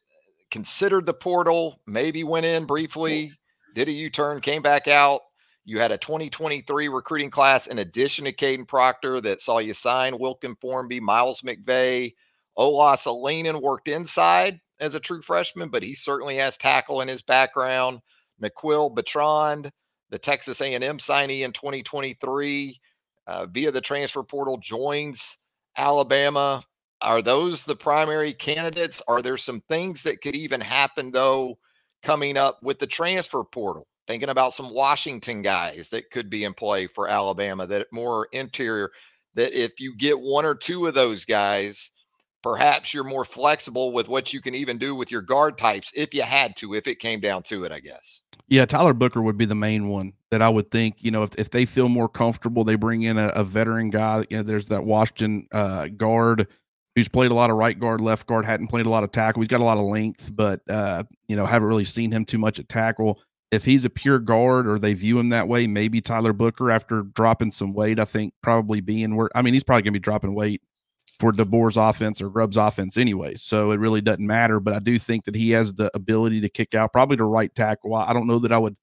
[0.51, 3.33] considered the portal, maybe went in briefly,
[3.75, 5.21] did a U turn, came back out.
[5.65, 10.19] You had a 2023 recruiting class in addition to Kadyn Proctor that saw you sign
[10.19, 12.15] Wilkin Formby, Miles McVay.
[12.59, 17.23] Olaus Alinen worked inside as a true freshman, but he certainly has tackle in his
[17.23, 18.01] background.
[18.43, 19.71] Naquil Betrand,
[20.11, 22.81] the Texas A&M signee in 2023
[23.27, 25.39] uh, via the transfer portal joins
[25.77, 26.63] Alabama.
[27.03, 29.01] Are those the primary candidates?
[29.09, 31.59] Are there some things that could even happen, though,
[32.03, 33.87] coming up with the transfer portal?
[34.07, 38.91] Thinking about some Washington guys that could be in play for Alabama that more interior,
[39.35, 41.93] that if you get one or two of those guys,
[42.43, 46.13] perhaps you're more flexible with what you can even do with your guard types if
[46.13, 48.20] you had to, if it came down to it, I guess.
[48.51, 50.97] Yeah, Tyler Booker would be the main one that I would think.
[50.99, 54.25] You know, if, if they feel more comfortable, they bring in a, a veteran guy.
[54.29, 56.49] You know, there's that Washington uh, guard
[56.97, 59.41] who's played a lot of right guard, left guard, hadn't played a lot of tackle.
[59.41, 62.39] He's got a lot of length, but uh, you know, haven't really seen him too
[62.39, 63.21] much at tackle.
[63.53, 67.03] If he's a pure guard or they view him that way, maybe Tyler Booker after
[67.03, 70.35] dropping some weight, I think probably being where I mean, he's probably gonna be dropping
[70.35, 70.61] weight
[71.21, 73.35] for DeBoer's offense or Grubb's offense anyway.
[73.37, 74.59] So it really doesn't matter.
[74.59, 77.55] But I do think that he has the ability to kick out, probably to right
[77.55, 77.95] tackle.
[77.95, 78.77] I don't know that I would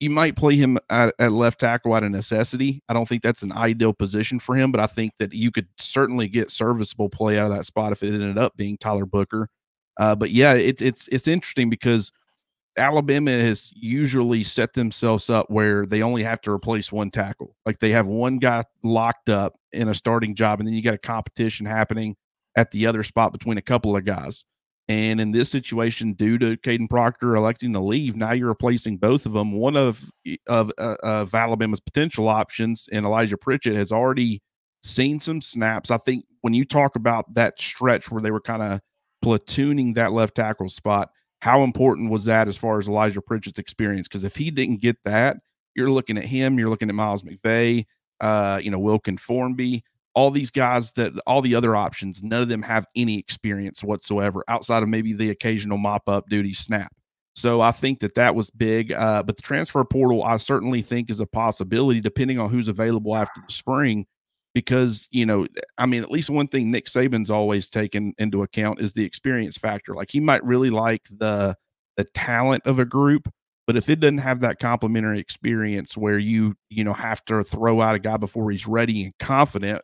[0.00, 2.82] you might play him at, at, left tackle out of necessity.
[2.88, 5.68] I don't think that's an ideal position for him, but I think that you could
[5.78, 9.48] certainly get serviceable play out of that spot if it ended up being Tyler Booker.
[10.00, 12.10] Uh, but yeah, it, it's it's interesting because
[12.76, 17.54] Alabama has usually set themselves up where they only have to replace one tackle.
[17.66, 20.94] Like they have one guy locked up in a starting job, and then you got
[20.94, 22.16] a competition happening
[22.56, 24.44] at the other spot between a couple of guys.
[24.88, 29.26] And in this situation, due to Kadyn Proctor electing to leave, now you're replacing both
[29.26, 29.52] of them.
[29.52, 30.10] One of
[30.48, 34.42] of, uh, of Alabama's potential options, and Elijah Pritchett has already
[34.82, 35.90] seen some snaps.
[35.90, 38.80] I think when you talk about that stretch where they were kind of
[39.24, 41.10] platooning that left tackle spot,
[41.42, 44.06] how important was that as far as Elijah Pritchett's experience?
[44.06, 45.38] Because if he didn't get that,
[45.74, 47.84] you're looking at him, you're looking at Miles McVay,
[48.20, 52.48] uh, you know, Wilkin Formby all these guys that all the other options, none of
[52.48, 56.92] them have any experience whatsoever outside of maybe the occasional mop up duty snap.
[57.34, 58.92] So I think that that was big.
[58.92, 63.16] Uh, but the transfer portal, I certainly think, is a possibility depending on who's available
[63.16, 64.06] after the spring.
[64.54, 65.46] Because you know,
[65.78, 69.56] I mean, at least one thing Nick Saban's always taken into account is the experience
[69.56, 69.94] factor.
[69.94, 71.56] Like he might really like the
[71.96, 73.30] the talent of a group,
[73.66, 77.80] but if it doesn't have that complementary experience where you you know have to throw
[77.80, 79.82] out a guy before he's ready and confident,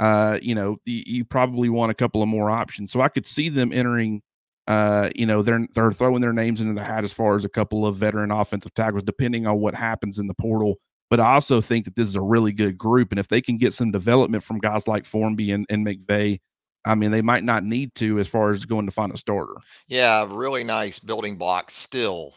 [0.00, 2.90] uh, you know, you, you, probably want a couple of more options.
[2.90, 4.22] So I could see them entering.
[4.66, 7.50] Uh, you know, they're they're throwing their names into the hat as far as a
[7.50, 10.76] couple of veteran offensive tackles, depending on what happens in the portal.
[11.10, 13.58] But I also think that this is a really good group, and if they can
[13.58, 16.40] get some development from guys like Formby and, and McVay,
[16.84, 19.56] I mean, they might not need to as far as going to find a starter.
[19.88, 22.34] Yeah, really nice building block still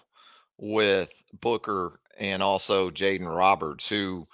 [0.57, 1.09] with
[1.39, 4.27] Booker and also Jaeden Roberts, who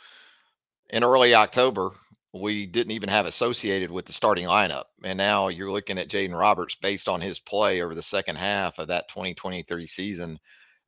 [0.90, 1.92] in early October
[2.34, 4.86] we didn't even have associated with the starting lineup.
[5.04, 8.78] And now you're looking at Jaeden Roberts based on his play over the second half
[8.78, 10.40] of that 2023 season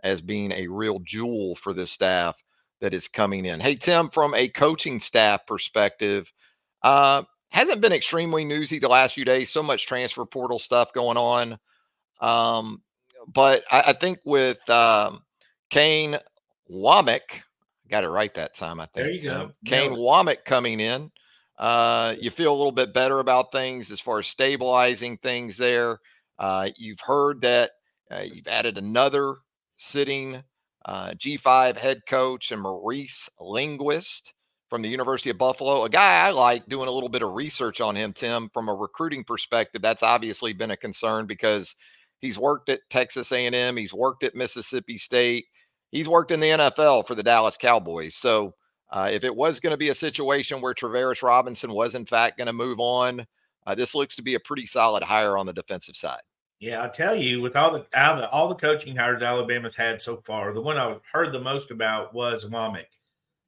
[0.04, 2.42] as being a real jewel for this staff
[2.82, 3.60] that is coming in.
[3.60, 6.32] Hey, Tim, from a coaching staff perspective,
[6.84, 9.50] uh, hasn't been extremely newsy the last few days.
[9.50, 11.58] So much transfer portal stuff going on.
[12.20, 12.82] Um,
[13.28, 15.24] but I, I, think with um,
[15.70, 16.18] Kane
[16.72, 17.22] Wommack,
[17.90, 18.96] got it right that time, I think.
[18.96, 19.42] There you go.
[19.42, 21.12] Um, Kane Wommack coming in
[21.62, 26.00] uh, you feel a little bit better about things as far as stabilizing things there.
[26.40, 27.70] Uh, you've heard that
[28.10, 29.36] uh, you've added another
[29.78, 30.42] sitting
[30.86, 34.34] uh, G5 head coach and Maurice Linguist
[34.70, 37.82] from the University of Buffalo, a guy I like doing a little bit of research
[37.82, 39.82] on him, Tim, from a recruiting perspective.
[39.82, 41.76] That's obviously been a concern because
[42.22, 45.46] he's worked at Texas A&M, he's worked at Mississippi State,
[45.92, 48.16] he's worked in the NFL for the Dallas Cowboys.
[48.16, 48.54] So
[48.92, 52.38] uh, if it was going to be a situation where Travaris Robinson was in fact
[52.38, 53.26] going to move on,
[53.68, 56.22] uh, this looks to be a pretty solid hire on the defensive side.
[56.62, 60.00] Yeah, I tell you, with all the, all the all the coaching hires Alabama's had
[60.00, 62.86] so far, the one I heard the most about was Wommack.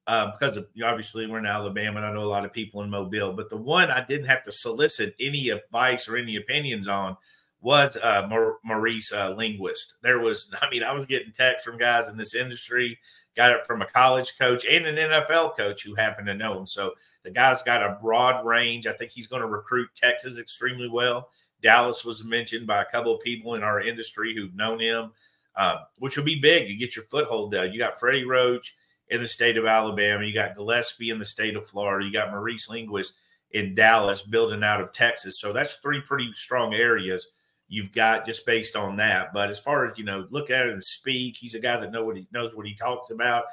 [0.06, 2.90] Uh, because of, obviously we're in Alabama and I know a lot of people in
[2.90, 7.16] Mobile, but the one I didn't have to solicit any advice or any opinions on
[7.62, 8.28] was uh,
[8.64, 9.94] Maurice uh, Linguist.
[10.02, 12.98] There was, I mean, I was getting texts from guys in this industry
[13.36, 16.66] got it from a college coach and an NFL coach who happened to know him.
[16.66, 18.86] So the guy's got a broad range.
[18.86, 21.28] I think he's going to recruit Texas extremely well.
[21.64, 25.10] Dallas was mentioned by a couple of people in our industry who've known him,
[25.56, 26.68] uh, which will be big.
[26.68, 27.66] You get your foothold there.
[27.66, 28.76] You got Freddie Roach
[29.08, 30.24] in the state of Alabama.
[30.24, 32.06] You got Gillespie in the state of Florida.
[32.06, 33.14] You got Maurice Linguist
[33.50, 35.40] in Dallas building out of Texas.
[35.40, 37.28] So that's three pretty strong areas
[37.68, 39.32] you've got just based on that.
[39.32, 41.36] But as far as you know, look at him speak.
[41.36, 43.44] He's a guy that know what he knows what he talks about.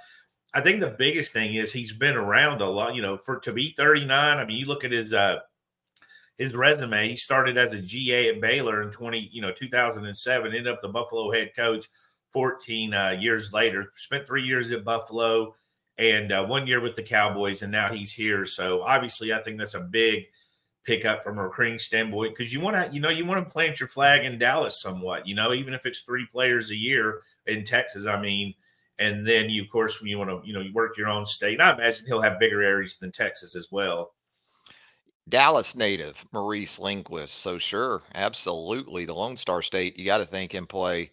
[0.54, 2.96] I think the biggest thing is he's been around a lot.
[2.96, 4.38] You know, for to be 39.
[4.38, 5.40] I mean, you look at his uh
[6.42, 7.10] his resume.
[7.10, 10.48] He started as a GA at Baylor in 20 you know 2007.
[10.48, 11.86] Ended up the Buffalo head coach
[12.32, 13.92] 14 uh, years later.
[13.96, 15.56] Spent three years at Buffalo
[15.98, 18.46] and uh, one year with the Cowboys, and now he's here.
[18.46, 20.26] So obviously, I think that's a big
[20.84, 23.52] pick up from a recruiting standpoint because you want to, you know, you want to
[23.52, 27.22] plant your flag in Dallas somewhat, you know, even if it's three players a year
[27.46, 28.08] in Texas.
[28.08, 28.56] I mean,
[28.98, 31.26] and then you, of course, when you want to, you know, you work your own
[31.26, 31.54] state.
[31.54, 34.14] And I imagine he'll have bigger areas than Texas as well.
[35.32, 37.36] Dallas native Maurice Linguist.
[37.40, 39.98] So sure, absolutely, the Lone Star State.
[40.00, 41.12] You got to think in play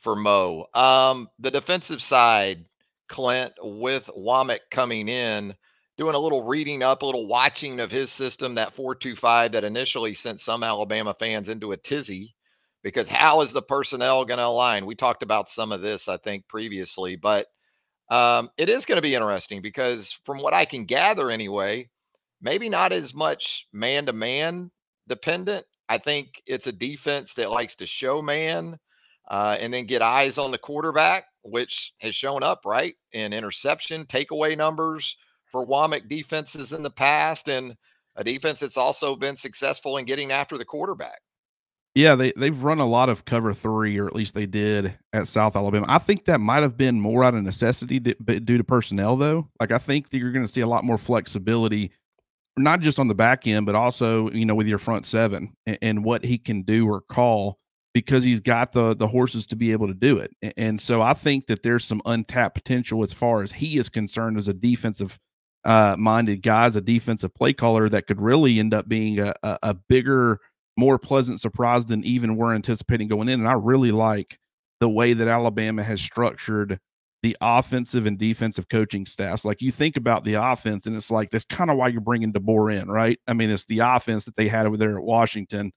[0.00, 0.66] for Mo.
[0.74, 2.66] Um, the defensive side,
[3.08, 5.54] Clint with Wommack coming in
[5.98, 10.14] doing a little reading up, a little watching of his system, that 425 that initially
[10.14, 12.34] sent some Alabama fans into a tizzy
[12.84, 14.86] because how is the personnel going to align?
[14.86, 17.48] We talked about some of this, I think, previously, but
[18.10, 21.90] um, it is going to be interesting because from what I can gather anyway,
[22.40, 24.70] maybe not as much man to man
[25.08, 25.64] dependent.
[25.88, 28.78] I think it's a defense that likes to show man
[29.30, 34.04] uh, and then get eyes on the quarterback, which has shown up right in interception
[34.04, 35.16] takeaway numbers
[35.50, 37.74] for Wommack defenses in the past, and
[38.16, 41.20] a defense that's also been successful in getting after the quarterback.
[41.94, 45.26] Yeah, they they've run a lot of cover three, or at least they did at
[45.26, 45.86] South Alabama.
[45.88, 49.48] I think that might have been more out of necessity due to personnel, though.
[49.58, 51.90] Like I think that you're going to see a lot more flexibility,
[52.58, 55.78] not just on the back end, but also you know with your front seven and,
[55.82, 57.58] and what he can do or call
[57.94, 60.30] because he's got the the horses to be able to do it.
[60.56, 64.36] And so I think that there's some untapped potential as far as he is concerned
[64.36, 65.18] as a defensive
[65.64, 69.34] uh, minded guy, as a defensive play caller that could really end up being a,
[69.42, 70.38] a, a bigger,
[70.76, 73.40] more pleasant surprise than even we're anticipating going in.
[73.40, 74.38] And I really like
[74.80, 76.78] the way that Alabama has structured
[77.22, 79.44] the offensive and defensive coaching staffs.
[79.44, 82.32] Like you think about the offense, and it's like that's kind of why you're bringing
[82.32, 83.18] DeBoer in, right?
[83.26, 85.72] I mean, it's the offense that they had over there at Washington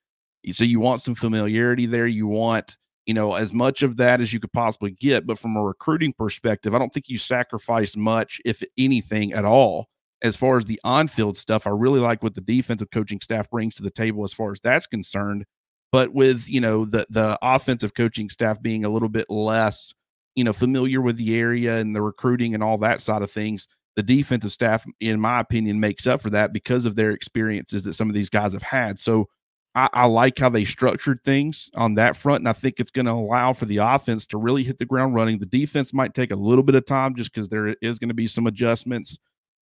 [0.52, 2.08] so you want some familiarity there.
[2.08, 5.28] You want, you know, as much of that as you could possibly get.
[5.28, 9.88] But from a recruiting perspective, I don't think you sacrifice much, if anything at all,
[10.24, 11.68] as far as the on field stuff.
[11.68, 14.60] I really like what the defensive coaching staff brings to the table as far as
[14.62, 15.46] that's concerned.
[15.92, 19.94] But with, you know, the the offensive coaching staff being a little bit less,
[20.36, 23.68] you know, familiar with the area and the recruiting and all that side of things,
[23.96, 27.94] the defensive staff, in my opinion, makes up for that because of their experiences that
[27.94, 29.00] some of these guys have had.
[29.00, 29.28] So
[29.76, 33.06] I, I, like how they structured things on that front, and I think it's going
[33.06, 35.40] to allow for the offense to really hit the ground running.
[35.40, 38.14] The defense might take a little bit of time just because there is going to
[38.14, 39.18] be some adjustments,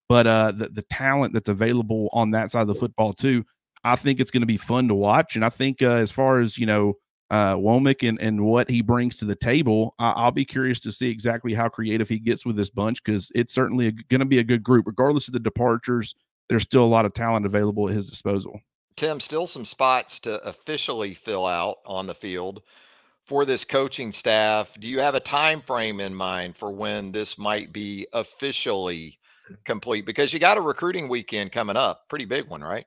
[0.08, 3.44] but uh, the the talent that's available on that side of the football too,
[3.84, 5.36] I think it's going to be fun to watch.
[5.36, 6.94] And I think uh, as far as you know,
[7.30, 10.92] uh, Wommack and and what he brings to the table, I, will be curious to
[10.92, 14.38] see exactly how creative he gets with this bunch because it's certainly going to be
[14.38, 16.14] a good group, regardless of the departures.
[16.48, 18.60] There's still a lot of talent available at his disposal.
[18.96, 22.62] Tim, still some spots to officially fill out on the field
[23.24, 24.76] for this coaching staff.
[24.80, 29.18] Do you have a time frame in mind for when this might be officially
[29.64, 30.04] complete?
[30.04, 32.86] Because you got a recruiting weekend coming up, pretty big one, right?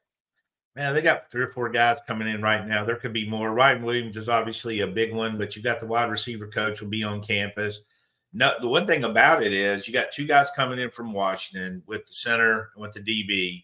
[0.76, 2.84] Man, they got three or four guys coming in right now.
[2.84, 3.54] There could be more.
[3.54, 6.90] Ryan Williams is obviously a big one, but you've got the wide receiver coach will
[6.90, 7.82] be on campus.
[8.34, 11.84] No, the one thing about it is you got two guys coming in from Washington
[11.86, 13.64] with the center and with the DB.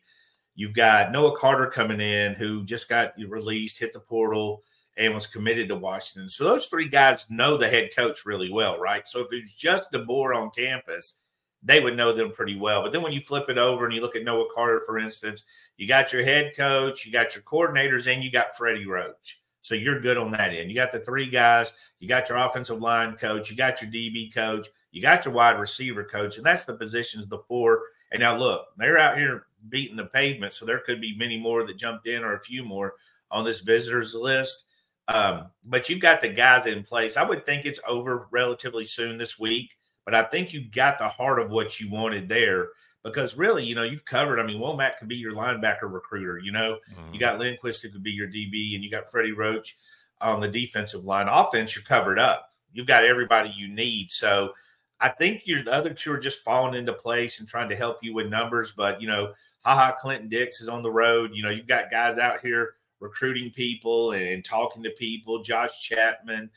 [0.53, 4.61] You've got Noah Carter coming in, who just got released, hit the portal,
[4.95, 6.27] and was committed to Washington.
[6.27, 9.07] So those three guys know the head coach really well, right?
[9.07, 11.19] So if it's just DeBoer on campus,
[11.61, 12.81] they would know them pretty well.
[12.81, 15.43] But then when you flip it over and you look at Noah Carter, for instance,
[15.77, 19.41] you got your head coach, you got your coordinators, and you got Freddie Roach.
[19.61, 20.69] So you're good on that end.
[20.69, 24.33] You got the three guys, you got your offensive line coach, you got your DB
[24.33, 27.83] coach, you got your wide receiver coach, and that's the positions the four.
[28.11, 30.53] And now look, they're out here beating the pavement.
[30.53, 32.95] So there could be many more that jumped in or a few more
[33.29, 34.65] on this visitors list.
[35.07, 37.17] Um, but you've got the guys in place.
[37.17, 39.75] I would think it's over relatively soon this week,
[40.09, 42.69] but I think you got the heart of what you wanted there
[43.03, 44.39] because really, you know, you've covered.
[44.39, 46.39] I mean, Wommack could be your linebacker recruiter.
[46.39, 47.13] You know, mm.
[47.13, 49.77] you got Linguist who could be your DB, and you got Freddie Roach
[50.19, 51.27] on the defensive line.
[51.29, 52.51] Offense, you're covered up.
[52.73, 54.11] You've got everybody you need.
[54.11, 54.53] So
[54.99, 57.99] I think you're the other two are just falling into place and trying to help
[58.01, 58.73] you with numbers.
[58.75, 61.35] But you know, haha, Clinton Dix is on the road.
[61.35, 65.43] You know, you've got guys out here recruiting people and talking to people.
[65.43, 66.49] Josh Chapman,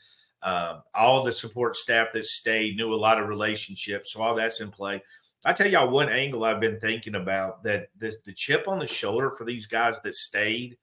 [0.43, 4.13] um, all the support staff that stayed knew a lot of relationships.
[4.13, 5.01] So all that's in play.
[5.45, 8.87] I tell y'all one angle I've been thinking about that this, the chip on the
[8.87, 10.77] shoulder for these guys that stayed.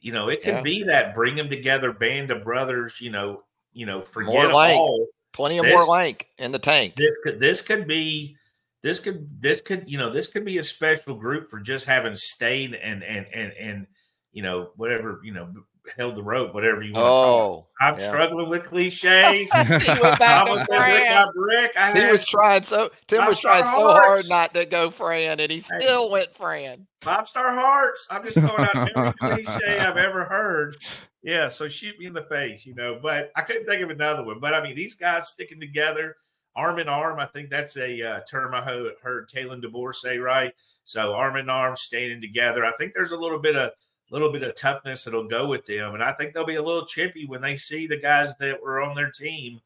[0.00, 0.62] You know, it could yeah.
[0.62, 3.00] be that bring them together, band of brothers.
[3.00, 5.06] You know, you know, forget more all.
[5.32, 6.94] Plenty of this, more lank in the tank.
[6.96, 8.36] This could this could be
[8.82, 12.14] this could this could you know this could be a special group for just having
[12.14, 13.86] stayed and and and and
[14.32, 15.48] you know whatever you know
[15.96, 18.00] held the rope whatever you want oh i'm yeah.
[18.00, 23.40] struggling with cliches i was brick by brick I he was trying so tim was
[23.40, 24.06] trying so hearts.
[24.06, 28.22] hard not to go fran and he still hey, went fran five star hearts i'm
[28.22, 30.76] just throwing out every cliche i've ever heard
[31.22, 34.24] yeah so shoot me in the face you know but i couldn't think of another
[34.24, 36.16] one but i mean these guys sticking together
[36.54, 37.18] arm in arm.
[37.18, 40.52] I think that's a uh, term I heard, heard Kalen DeBoer say, right?
[40.84, 42.64] So arm in arm, standing together.
[42.64, 43.70] I think there's a little bit of
[44.12, 46.84] little bit of toughness that'll go with them, and I think they'll be a little
[46.84, 49.60] chippy when they see the guys that were on their team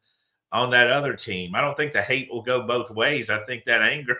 [0.51, 1.53] on that other team.
[1.53, 3.29] I don't think the hate will go both ways.
[3.29, 4.17] I think that anger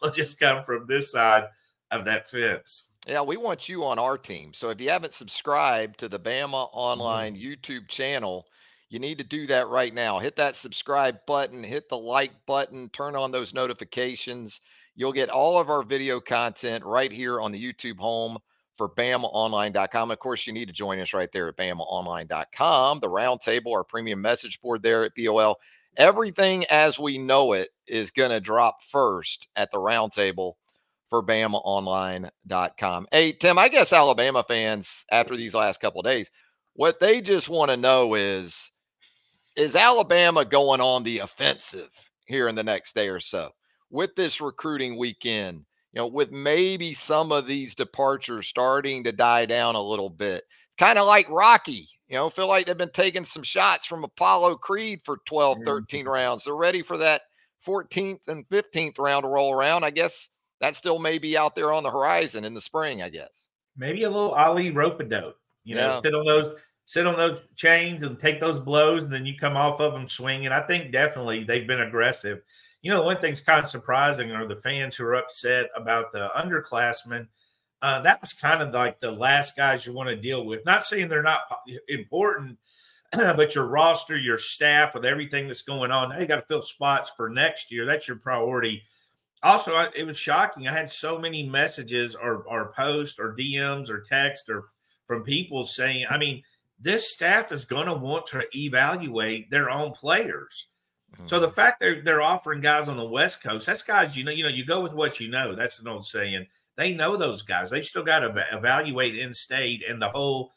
[0.00, 1.44] will just come from this side
[1.90, 2.92] of that fence.
[3.06, 4.52] Yeah, we want you on our team.
[4.54, 7.46] So if you haven't subscribed to the Bama Online mm-hmm.
[7.46, 8.46] YouTube channel,
[8.88, 10.18] you need to do that right now.
[10.18, 14.60] Hit that subscribe button, hit the like button, turn on those notifications.
[14.94, 18.38] You'll get all of our video content right here on the YouTube home
[18.78, 20.10] for BamaOnline.com.
[20.10, 24.22] Of course, you need to join us right there at BamaOnline.com, the roundtable, our premium
[24.22, 25.58] message board there at BOL.
[25.96, 30.54] Everything as we know it is going to drop first at the roundtable
[31.10, 33.06] for BamaOnline.com.
[33.10, 36.30] Hey, Tim, I guess Alabama fans, after these last couple days,
[36.74, 38.70] what they just want to know is
[39.56, 41.90] is Alabama going on the offensive
[42.26, 43.50] here in the next day or so
[43.90, 45.64] with this recruiting weekend?
[45.98, 50.44] You know, with maybe some of these departures starting to die down a little bit,
[50.78, 51.88] kind of like Rocky.
[52.06, 56.04] You know, feel like they've been taking some shots from Apollo Creed for 12, 13
[56.04, 56.08] mm-hmm.
[56.08, 56.44] rounds.
[56.44, 57.22] They're ready for that
[57.66, 59.82] 14th and 15th round to roll around.
[59.82, 60.28] I guess
[60.60, 63.48] that still may be out there on the horizon in the spring, I guess.
[63.76, 65.36] Maybe a little Ali Rope-a-dope.
[65.64, 66.00] You know, yeah.
[66.00, 69.56] sit on those sit on those chains and take those blows, and then you come
[69.56, 70.52] off of them swinging.
[70.52, 72.42] I think definitely they've been aggressive.
[72.82, 76.30] You know, one thing's kind of surprising are the fans who are upset about the
[76.36, 77.28] underclassmen.
[77.82, 80.64] Uh, that was kind of like the last guys you want to deal with.
[80.64, 81.40] Not saying they're not
[81.88, 82.58] important,
[83.12, 86.62] but your roster, your staff, with everything that's going on, now you got to fill
[86.62, 87.84] spots for next year.
[87.84, 88.82] That's your priority.
[89.42, 90.66] Also, it was shocking.
[90.66, 94.64] I had so many messages or, or posts or DMs or text or
[95.06, 96.42] from people saying, I mean,
[96.80, 100.68] this staff is going to want to evaluate their own players.
[101.14, 101.26] Mm-hmm.
[101.26, 104.30] So the fact they're they're offering guys on the West Coast, that's guys you know
[104.30, 105.54] you know you go with what you know.
[105.54, 106.46] That's an old saying.
[106.76, 107.70] They know those guys.
[107.70, 110.52] They still got to evaluate in state and the whole.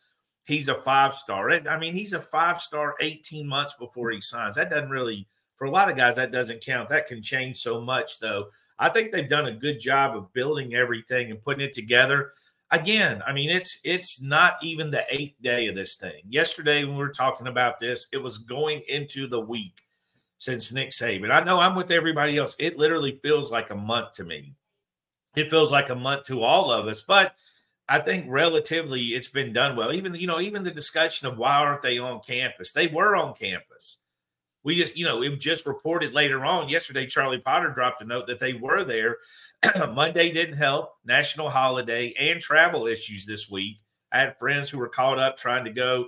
[0.46, 1.52] He's a five star.
[1.52, 4.56] I mean, he's a five star 18 months before he signs.
[4.56, 6.90] That doesn't really, for a lot of guys, that doesn't count.
[6.90, 8.48] That can change so much, though.
[8.78, 12.34] I think they've done a good job of building everything and putting it together
[12.72, 16.22] again, I mean, it's it's not even the eighth day of this thing.
[16.28, 19.82] Yesterday, when we were talking about this, it was going into the week
[20.42, 21.30] since Nick Saban.
[21.30, 22.56] I know I'm with everybody else.
[22.58, 24.56] It literally feels like a month to me.
[25.36, 27.36] It feels like a month to all of us, but
[27.88, 29.94] I think relatively it's been done well.
[29.94, 32.72] Even you know, even the discussion of why aren't they on campus?
[32.72, 33.98] They were on campus.
[34.64, 37.06] We just, you know, it just reported later on yesterday.
[37.06, 39.18] Charlie Potter dropped a note that they were there
[39.94, 43.78] Monday didn't help, national holiday, and travel issues this week.
[44.12, 46.08] I had friends who were caught up trying to go,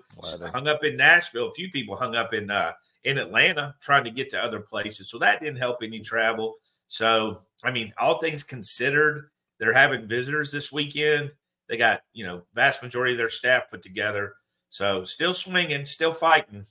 [0.51, 1.49] hung up in Nashville.
[1.49, 2.73] A few people hung up in uh,
[3.03, 5.09] in Atlanta trying to get to other places.
[5.09, 6.55] So that didn't help any travel.
[6.87, 9.29] So, I mean, all things considered,
[9.59, 11.31] they're having visitors this weekend.
[11.69, 14.33] They got, you know, vast majority of their staff put together.
[14.69, 16.65] So still swinging, still fighting.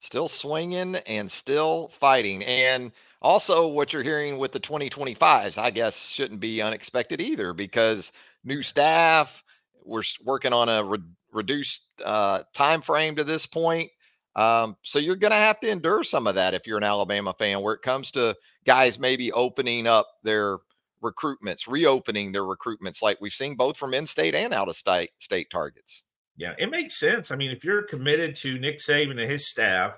[0.00, 2.44] Still swinging and still fighting.
[2.44, 8.12] And– also, what you're hearing with the 2025s, I guess, shouldn't be unexpected either because
[8.44, 9.42] new staff,
[9.84, 10.98] we're working on a re-
[11.32, 13.90] reduced uh, time frame to this point.
[14.36, 17.34] Um, so you're going to have to endure some of that if you're an Alabama
[17.38, 20.58] fan, where it comes to guys maybe opening up their
[21.02, 25.50] recruitments, reopening their recruitments, like we've seen both from in-state and out of state state
[25.50, 26.04] targets.
[26.36, 27.32] Yeah, it makes sense.
[27.32, 29.96] I mean, if you're committed to Nick Saban and his staff,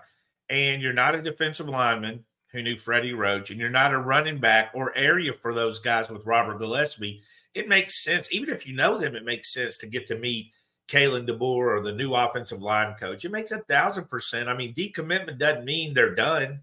[0.48, 4.38] and you're not a defensive lineman, who knew Freddie Roach, and you're not a running
[4.38, 7.22] back or area for those guys with Robert Gillespie,
[7.54, 8.32] it makes sense.
[8.32, 10.50] Even if you know them, it makes sense to get to meet
[10.90, 13.24] Kalen DeBoer or the new offensive line coach.
[13.24, 14.48] It makes a thousand percent.
[14.48, 16.60] I mean, decommitment doesn't mean they're done.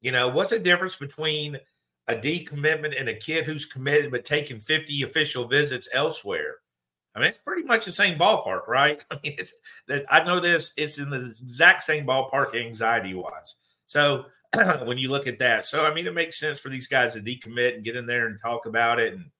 [0.00, 1.58] You know, what's the difference between
[2.06, 6.56] a decommitment and a kid who's committed but taking 50 official visits elsewhere?
[7.14, 9.04] I mean, it's pretty much the same ballpark, right?
[9.10, 9.54] I mean, it's
[9.88, 13.56] that I know this, it's in the exact same ballpark anxiety wise.
[13.86, 14.26] So
[14.84, 15.64] when you look at that.
[15.64, 18.26] So, I mean, it makes sense for these guys to decommit and get in there
[18.26, 19.14] and talk about it.
[19.14, 19.30] And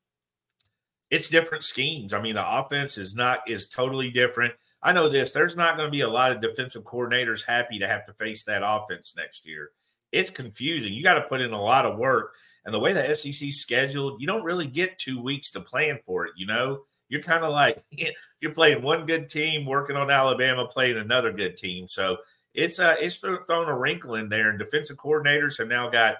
[1.10, 2.12] it's different schemes.
[2.12, 4.54] I mean, the offense is not, is totally different.
[4.82, 7.88] I know this, there's not going to be a lot of defensive coordinators happy to
[7.88, 9.70] have to face that offense next year.
[10.12, 10.92] It's confusing.
[10.92, 12.34] You got to put in a lot of work.
[12.64, 16.26] And the way the SEC scheduled, you don't really get two weeks to plan for
[16.26, 16.32] it.
[16.36, 17.82] You know, you're kind of like
[18.40, 21.86] you're playing one good team, working on Alabama, playing another good team.
[21.86, 22.18] So
[22.54, 24.50] it's uh it's thrown a wrinkle in there.
[24.50, 26.16] And defensive coordinators have now got,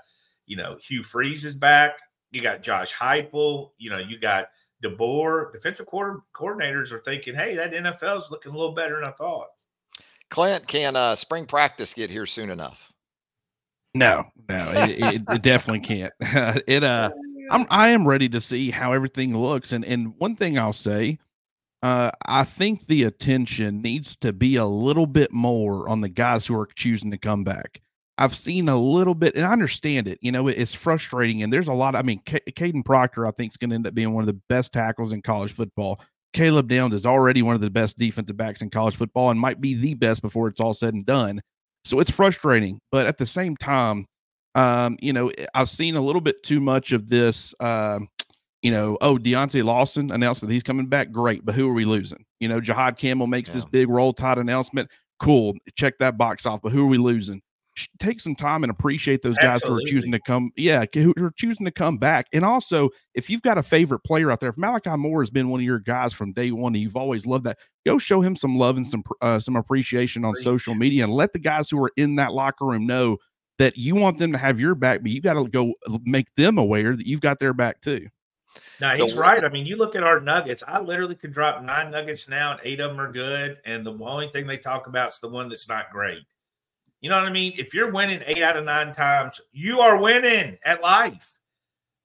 [0.47, 1.99] you know, Hugh Freeze is back.
[2.31, 3.71] You got Josh Heupel.
[3.79, 4.49] You know, you got
[4.85, 5.53] DeBoer.
[5.53, 9.13] Defensive co- coordinators are thinking, hey, that NFL is looking a little better than I
[9.13, 9.49] thought.
[10.31, 12.93] Clint, can uh, spring practice get here soon enough?
[13.95, 16.13] No, no, it, it, it definitely can't.
[16.67, 17.11] it uh,
[17.51, 21.19] I'm I am ready to see how everything looks, and and one thing I'll say,
[21.83, 26.47] uh, I think the attention needs to be a little bit more on the guys
[26.47, 27.81] who are choosing to come back.
[28.19, 30.19] I've seen a little bit, and I understand it.
[30.21, 31.95] You know, it's frustrating, and there's a lot.
[31.95, 34.27] I mean, C- Kadyn Proctor, I think, is going to end up being one of
[34.27, 36.01] the best tackles in college football.
[36.33, 39.61] Caleb Downs is already one of the best defensive backs in college football, and might
[39.61, 41.41] be the best before it's all said and done.
[41.85, 44.05] So it's frustrating, but at the same time,
[44.57, 47.55] um, you know, I've seen a little bit too much of this.
[47.61, 48.01] Uh,
[48.63, 51.13] you know, oh, Deontae Lawson announced that he's coming back.
[51.13, 52.25] Great, but who are we losing?
[52.41, 53.55] You know, Jihaad Campbell makes yeah.
[53.55, 54.91] this big roll tide announcement.
[55.21, 56.61] Cool, check that box off.
[56.63, 57.41] But who are we losing?
[57.99, 59.83] Take some time and appreciate those guys Absolutely.
[59.83, 60.51] who are choosing to come.
[60.57, 62.27] Yeah, who are choosing to come back.
[62.33, 65.49] And also, if you've got a favorite player out there, if Malachi Moore has been
[65.49, 68.37] one of your guys from day one, and you've always loved that, go show him
[68.37, 71.83] some love and some uh, some appreciation on social media, and let the guys who
[71.83, 73.19] are in that locker room know
[73.59, 76.35] that you want them to have your back, but you got to go uh, make
[76.37, 78.07] them aware that you've got their back too.
[78.81, 79.45] Now he's right.
[79.45, 80.63] I mean, you look at our nuggets.
[80.67, 83.59] I literally could drop nine nuggets now, and eight of them are good.
[83.65, 86.25] And the only thing they talk about is the one that's not great.
[87.01, 87.53] You know what I mean?
[87.57, 91.39] If you're winning eight out of nine times, you are winning at life.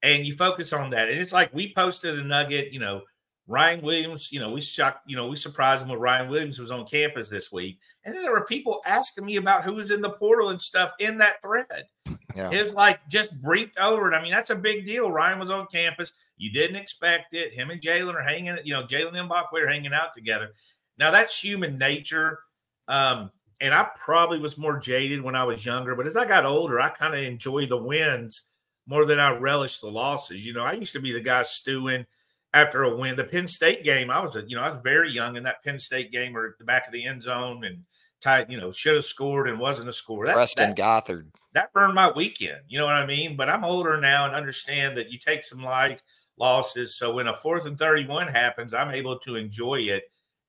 [0.04, 1.10] And you focus on that.
[1.10, 3.04] And it's like we posted a nugget, you know,
[3.48, 6.72] Ryan Williams, you know, we shocked, you know, we surprised him with Ryan Williams was
[6.72, 7.80] on campus this week.
[8.04, 10.92] And then there were people asking me about who was in the portal and stuff
[11.00, 11.88] in that thread.
[12.36, 12.50] Yeah.
[12.52, 14.16] It's like just briefed over it.
[14.16, 15.12] I mean, that's a big deal.
[15.12, 16.14] Ryan was on campus.
[16.38, 17.54] You didn't expect it.
[17.54, 20.52] Him and Jaylen are hanging, you know, Jaylen and Mbakwe are hanging out together.
[20.98, 22.40] Now that's human nature.
[22.88, 23.32] Um,
[23.64, 26.82] and I probably was more jaded when I was younger, but as I got older,
[26.82, 28.50] I kind of enjoy the wins
[28.86, 30.46] more than I relish the losses.
[30.46, 32.06] You know, I used to be the guy stewing
[32.54, 33.16] after a win.
[33.16, 35.64] The Penn State game, I was a, you know, I was very young in that
[35.64, 37.86] Penn State game or the back of the end zone and
[38.20, 40.26] tied, you know, should have scored and wasn't a score.
[40.26, 41.32] That, Preston that, Gothard.
[41.54, 42.64] That burned my weekend.
[42.68, 43.38] You know what I mean?
[43.38, 46.04] But I'm older now and understand that you take some life
[46.38, 46.98] losses.
[46.98, 50.04] So when a fourth and 31 happens, I'm able to enjoy it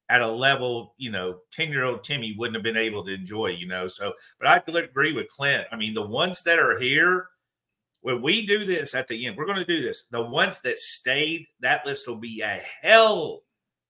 [0.09, 3.49] at a level, you know, 10 year old Timmy wouldn't have been able to enjoy,
[3.49, 3.89] you know.
[3.89, 5.67] So, but I agree with Clint.
[5.73, 7.29] I mean, the ones that are here,
[8.03, 10.05] when we do this at the end, we're going to do this.
[10.11, 13.43] The ones that stayed, that list will be a hell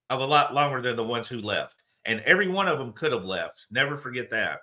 [0.09, 1.75] of a lot longer than the ones who left.
[2.05, 3.67] And every one of them could have left.
[3.71, 4.61] Never forget that.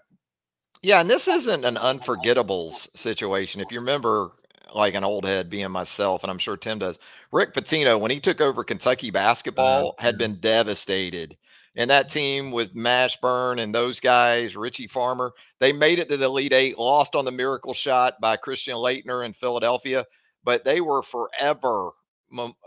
[0.83, 1.01] Yeah.
[1.01, 3.61] And this isn't an unforgettables situation.
[3.61, 4.31] If you remember,
[4.73, 6.97] like an old head being myself, and I'm sure Tim does.
[7.31, 11.37] Rick Pitino, when he took over Kentucky basketball, uh, had been devastated
[11.75, 16.25] and that team with Mashburn and those guys, Richie Farmer, they made it to the
[16.25, 20.05] Elite Eight, lost on the miracle shot by Christian Laettner in Philadelphia,
[20.43, 21.91] but they were forever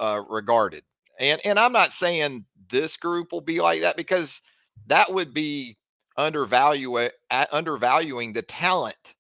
[0.00, 0.84] uh, regarded.
[1.20, 4.40] And and I'm not saying this group will be like that because
[4.86, 5.76] that would be
[6.16, 9.14] undervalue undervaluing the talent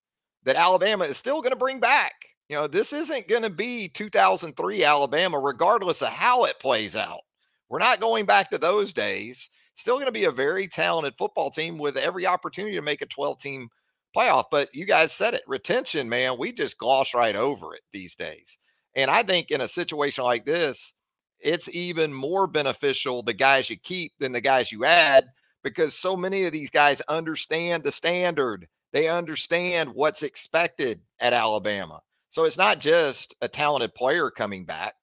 [0.44, 2.12] that Alabama is still going to bring back.
[2.48, 7.20] You know, this isn't going to be 2003 Alabama, regardless of how it plays out.
[7.68, 11.50] We're not going back to those days still going to be a very talented football
[11.50, 13.68] team with every opportunity to make a 12 team
[14.16, 14.44] playoff.
[14.50, 18.58] But you guys said it retention, man, we just gloss right over it these days.
[18.96, 20.94] And I think in a situation like this,
[21.40, 25.26] it's even more beneficial the guys you keep than the guys you add
[25.62, 28.68] because so many of these guys understand the standard.
[28.92, 32.00] They understand what's expected at Alabama.
[32.30, 34.94] So it's not just a talented player coming back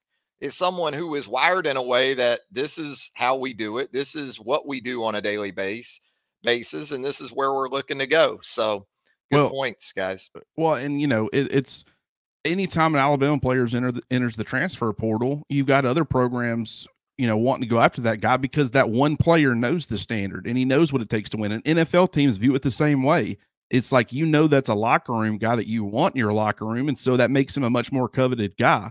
[0.41, 3.93] is someone who is wired in a way that this is how we do it.
[3.93, 6.01] This is what we do on a daily base
[6.43, 8.39] basis, and this is where we're looking to go.
[8.41, 8.87] So
[9.31, 10.29] good well, points, guys.
[10.35, 11.85] Uh, well, and you know, it, it's
[12.43, 16.87] anytime an Alabama player enter enters the transfer portal, you've got other programs,
[17.17, 20.47] you know, wanting to go after that guy because that one player knows the standard
[20.47, 21.51] and he knows what it takes to win.
[21.51, 23.37] And NFL teams view it the same way.
[23.69, 26.65] It's like you know that's a locker room guy that you want in your locker
[26.65, 28.89] room, and so that makes him a much more coveted guy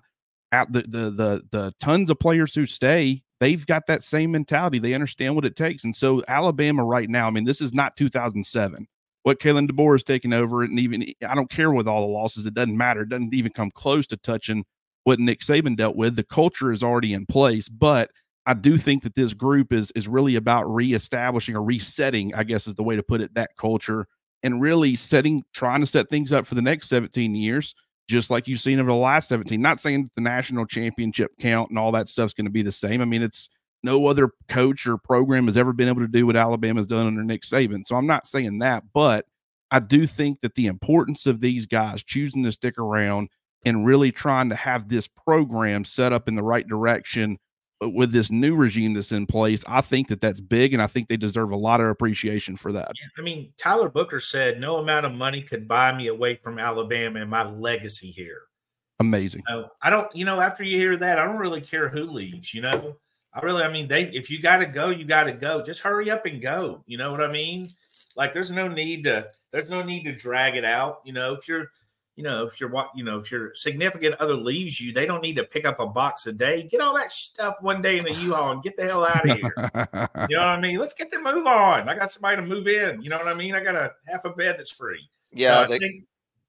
[0.52, 4.78] out the, the the the tons of players who stay they've got that same mentality.
[4.78, 5.84] They understand what it takes.
[5.84, 8.86] And so alabama right now i mean this is not 2007
[9.22, 12.46] what Kalen DeBoer is taking over and even I don't care with all the losses
[12.46, 14.64] it doesn't matter it doesn't even come close to touching
[15.04, 16.16] what Nick Saban dealt with.
[16.16, 18.10] The culture is already in place but
[18.46, 22.66] I do think that this group is is really about reestablishing or resetting I guess
[22.66, 24.06] is the way to put it that culture
[24.42, 27.74] and really setting trying to set things up for the next 17 years
[28.10, 29.60] just like you've seen over the last 17.
[29.60, 32.72] Not saying that the national championship count and all that stuff's going to be the
[32.72, 33.00] same.
[33.00, 33.48] I mean, it's
[33.82, 37.22] no other coach or program has ever been able to do what Alabama's done under
[37.22, 37.86] Nick Saban.
[37.86, 39.26] So I'm not saying that, but
[39.70, 43.28] I do think that the importance of these guys choosing to stick around
[43.64, 47.38] and really trying to have this program set up in the right direction
[47.80, 51.08] with this new regime that's in place, I think that that's big, and I think
[51.08, 52.92] they deserve a lot of appreciation for that.
[53.18, 57.20] I mean, Tyler Booker said, "No amount of money could buy me away from Alabama
[57.20, 58.42] and my legacy here."
[58.98, 59.42] Amazing.
[59.48, 62.04] You know, I don't, you know, after you hear that, I don't really care who
[62.04, 62.52] leaves.
[62.52, 62.96] You know,
[63.32, 65.62] I really, I mean, they if you got to go, you got to go.
[65.62, 66.84] Just hurry up and go.
[66.86, 67.66] You know what I mean?
[68.16, 71.00] Like there's no need to there's no need to drag it out.
[71.04, 71.70] You know, if you're
[72.20, 75.22] you know, if you're what you know, if your significant other leaves you, they don't
[75.22, 76.64] need to pick up a box a day.
[76.64, 79.38] Get all that stuff one day in a U-Haul and get the hell out of
[79.38, 79.54] here.
[80.28, 80.78] you know what I mean?
[80.78, 81.88] Let's get the move on.
[81.88, 83.00] I got somebody to move in.
[83.00, 83.54] You know what I mean?
[83.54, 85.00] I got a half a bed that's free.
[85.32, 85.62] Yeah.
[85.62, 86.04] So they, think,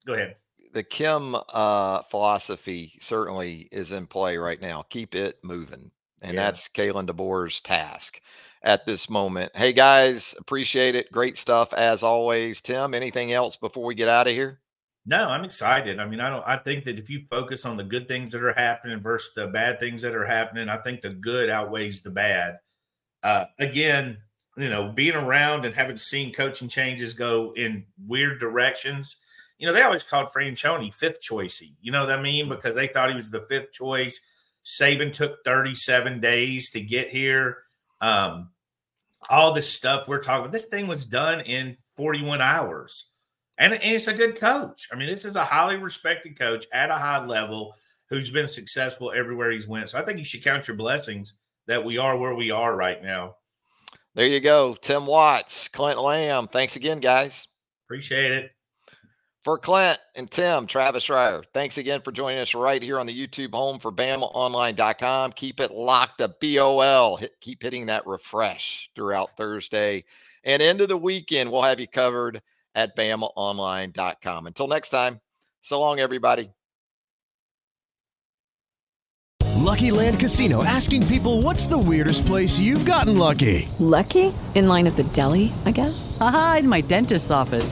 [0.06, 0.36] go ahead.
[0.74, 4.84] The Kim uh, philosophy certainly is in play right now.
[4.90, 5.90] Keep it moving.
[6.22, 6.48] And Yeah.
[6.48, 8.20] that's Kalen DeBoer's task
[8.62, 9.56] at this moment.
[9.56, 11.14] Hey guys, appreciate it.
[11.14, 12.60] Great stuff as always.
[12.60, 14.60] Tim, anything else before we get out of here?
[15.06, 16.00] No, I'm excited.
[16.00, 16.44] I mean, I don't.
[16.48, 19.48] I think that if you focus on the good things that are happening versus the
[19.48, 22.60] bad things that are happening, I think the good outweighs the bad.
[23.24, 24.18] Uh, again,
[24.58, 29.18] you know, being around and having seen coaching changes go in weird directions.
[29.58, 31.74] You know, they always called Franchione fifth choicey.
[31.82, 32.50] You know what I mean?
[32.50, 34.20] Because they thought he was the fifth choice.
[34.64, 37.58] Saban took 37 days to get here.
[38.02, 38.52] Um,
[39.30, 40.52] all this stuff we're talking.
[40.52, 43.11] This thing was done in 41 hours.
[43.62, 44.88] And, and it's a good coach.
[44.92, 47.76] I mean, this is a highly respected coach at a high level
[48.10, 49.88] who's been successful everywhere he's went.
[49.88, 51.36] So I think you should count your blessings
[51.68, 53.36] that we are where we are right now.
[54.16, 54.76] There you go.
[54.82, 56.48] Tim Watts, Clint Lamb.
[56.48, 57.48] Thanks again, guys.
[57.86, 58.52] Appreciate it.
[59.44, 63.28] For Clint and Tim, Travis Reier, thanks again for joining us right here on the
[63.28, 65.34] YouTube home for BamaOnline.com.
[65.34, 67.18] Keep it locked to BOL.
[67.18, 70.04] Hit, keep hitting that refresh throughout Thursday
[70.44, 71.52] and into the weekend.
[71.52, 72.42] We'll have you covered
[72.76, 74.48] at BamaOnline.com.
[74.48, 75.20] Until next time,
[75.62, 76.52] so long, everybody.
[79.62, 83.70] Lucky Land Casino asking people what's the weirdest place you've gotten lucky?
[83.80, 84.34] Lucky?
[84.54, 86.18] In line at the deli, I guess?
[86.20, 87.72] Aha, in my dentist's office.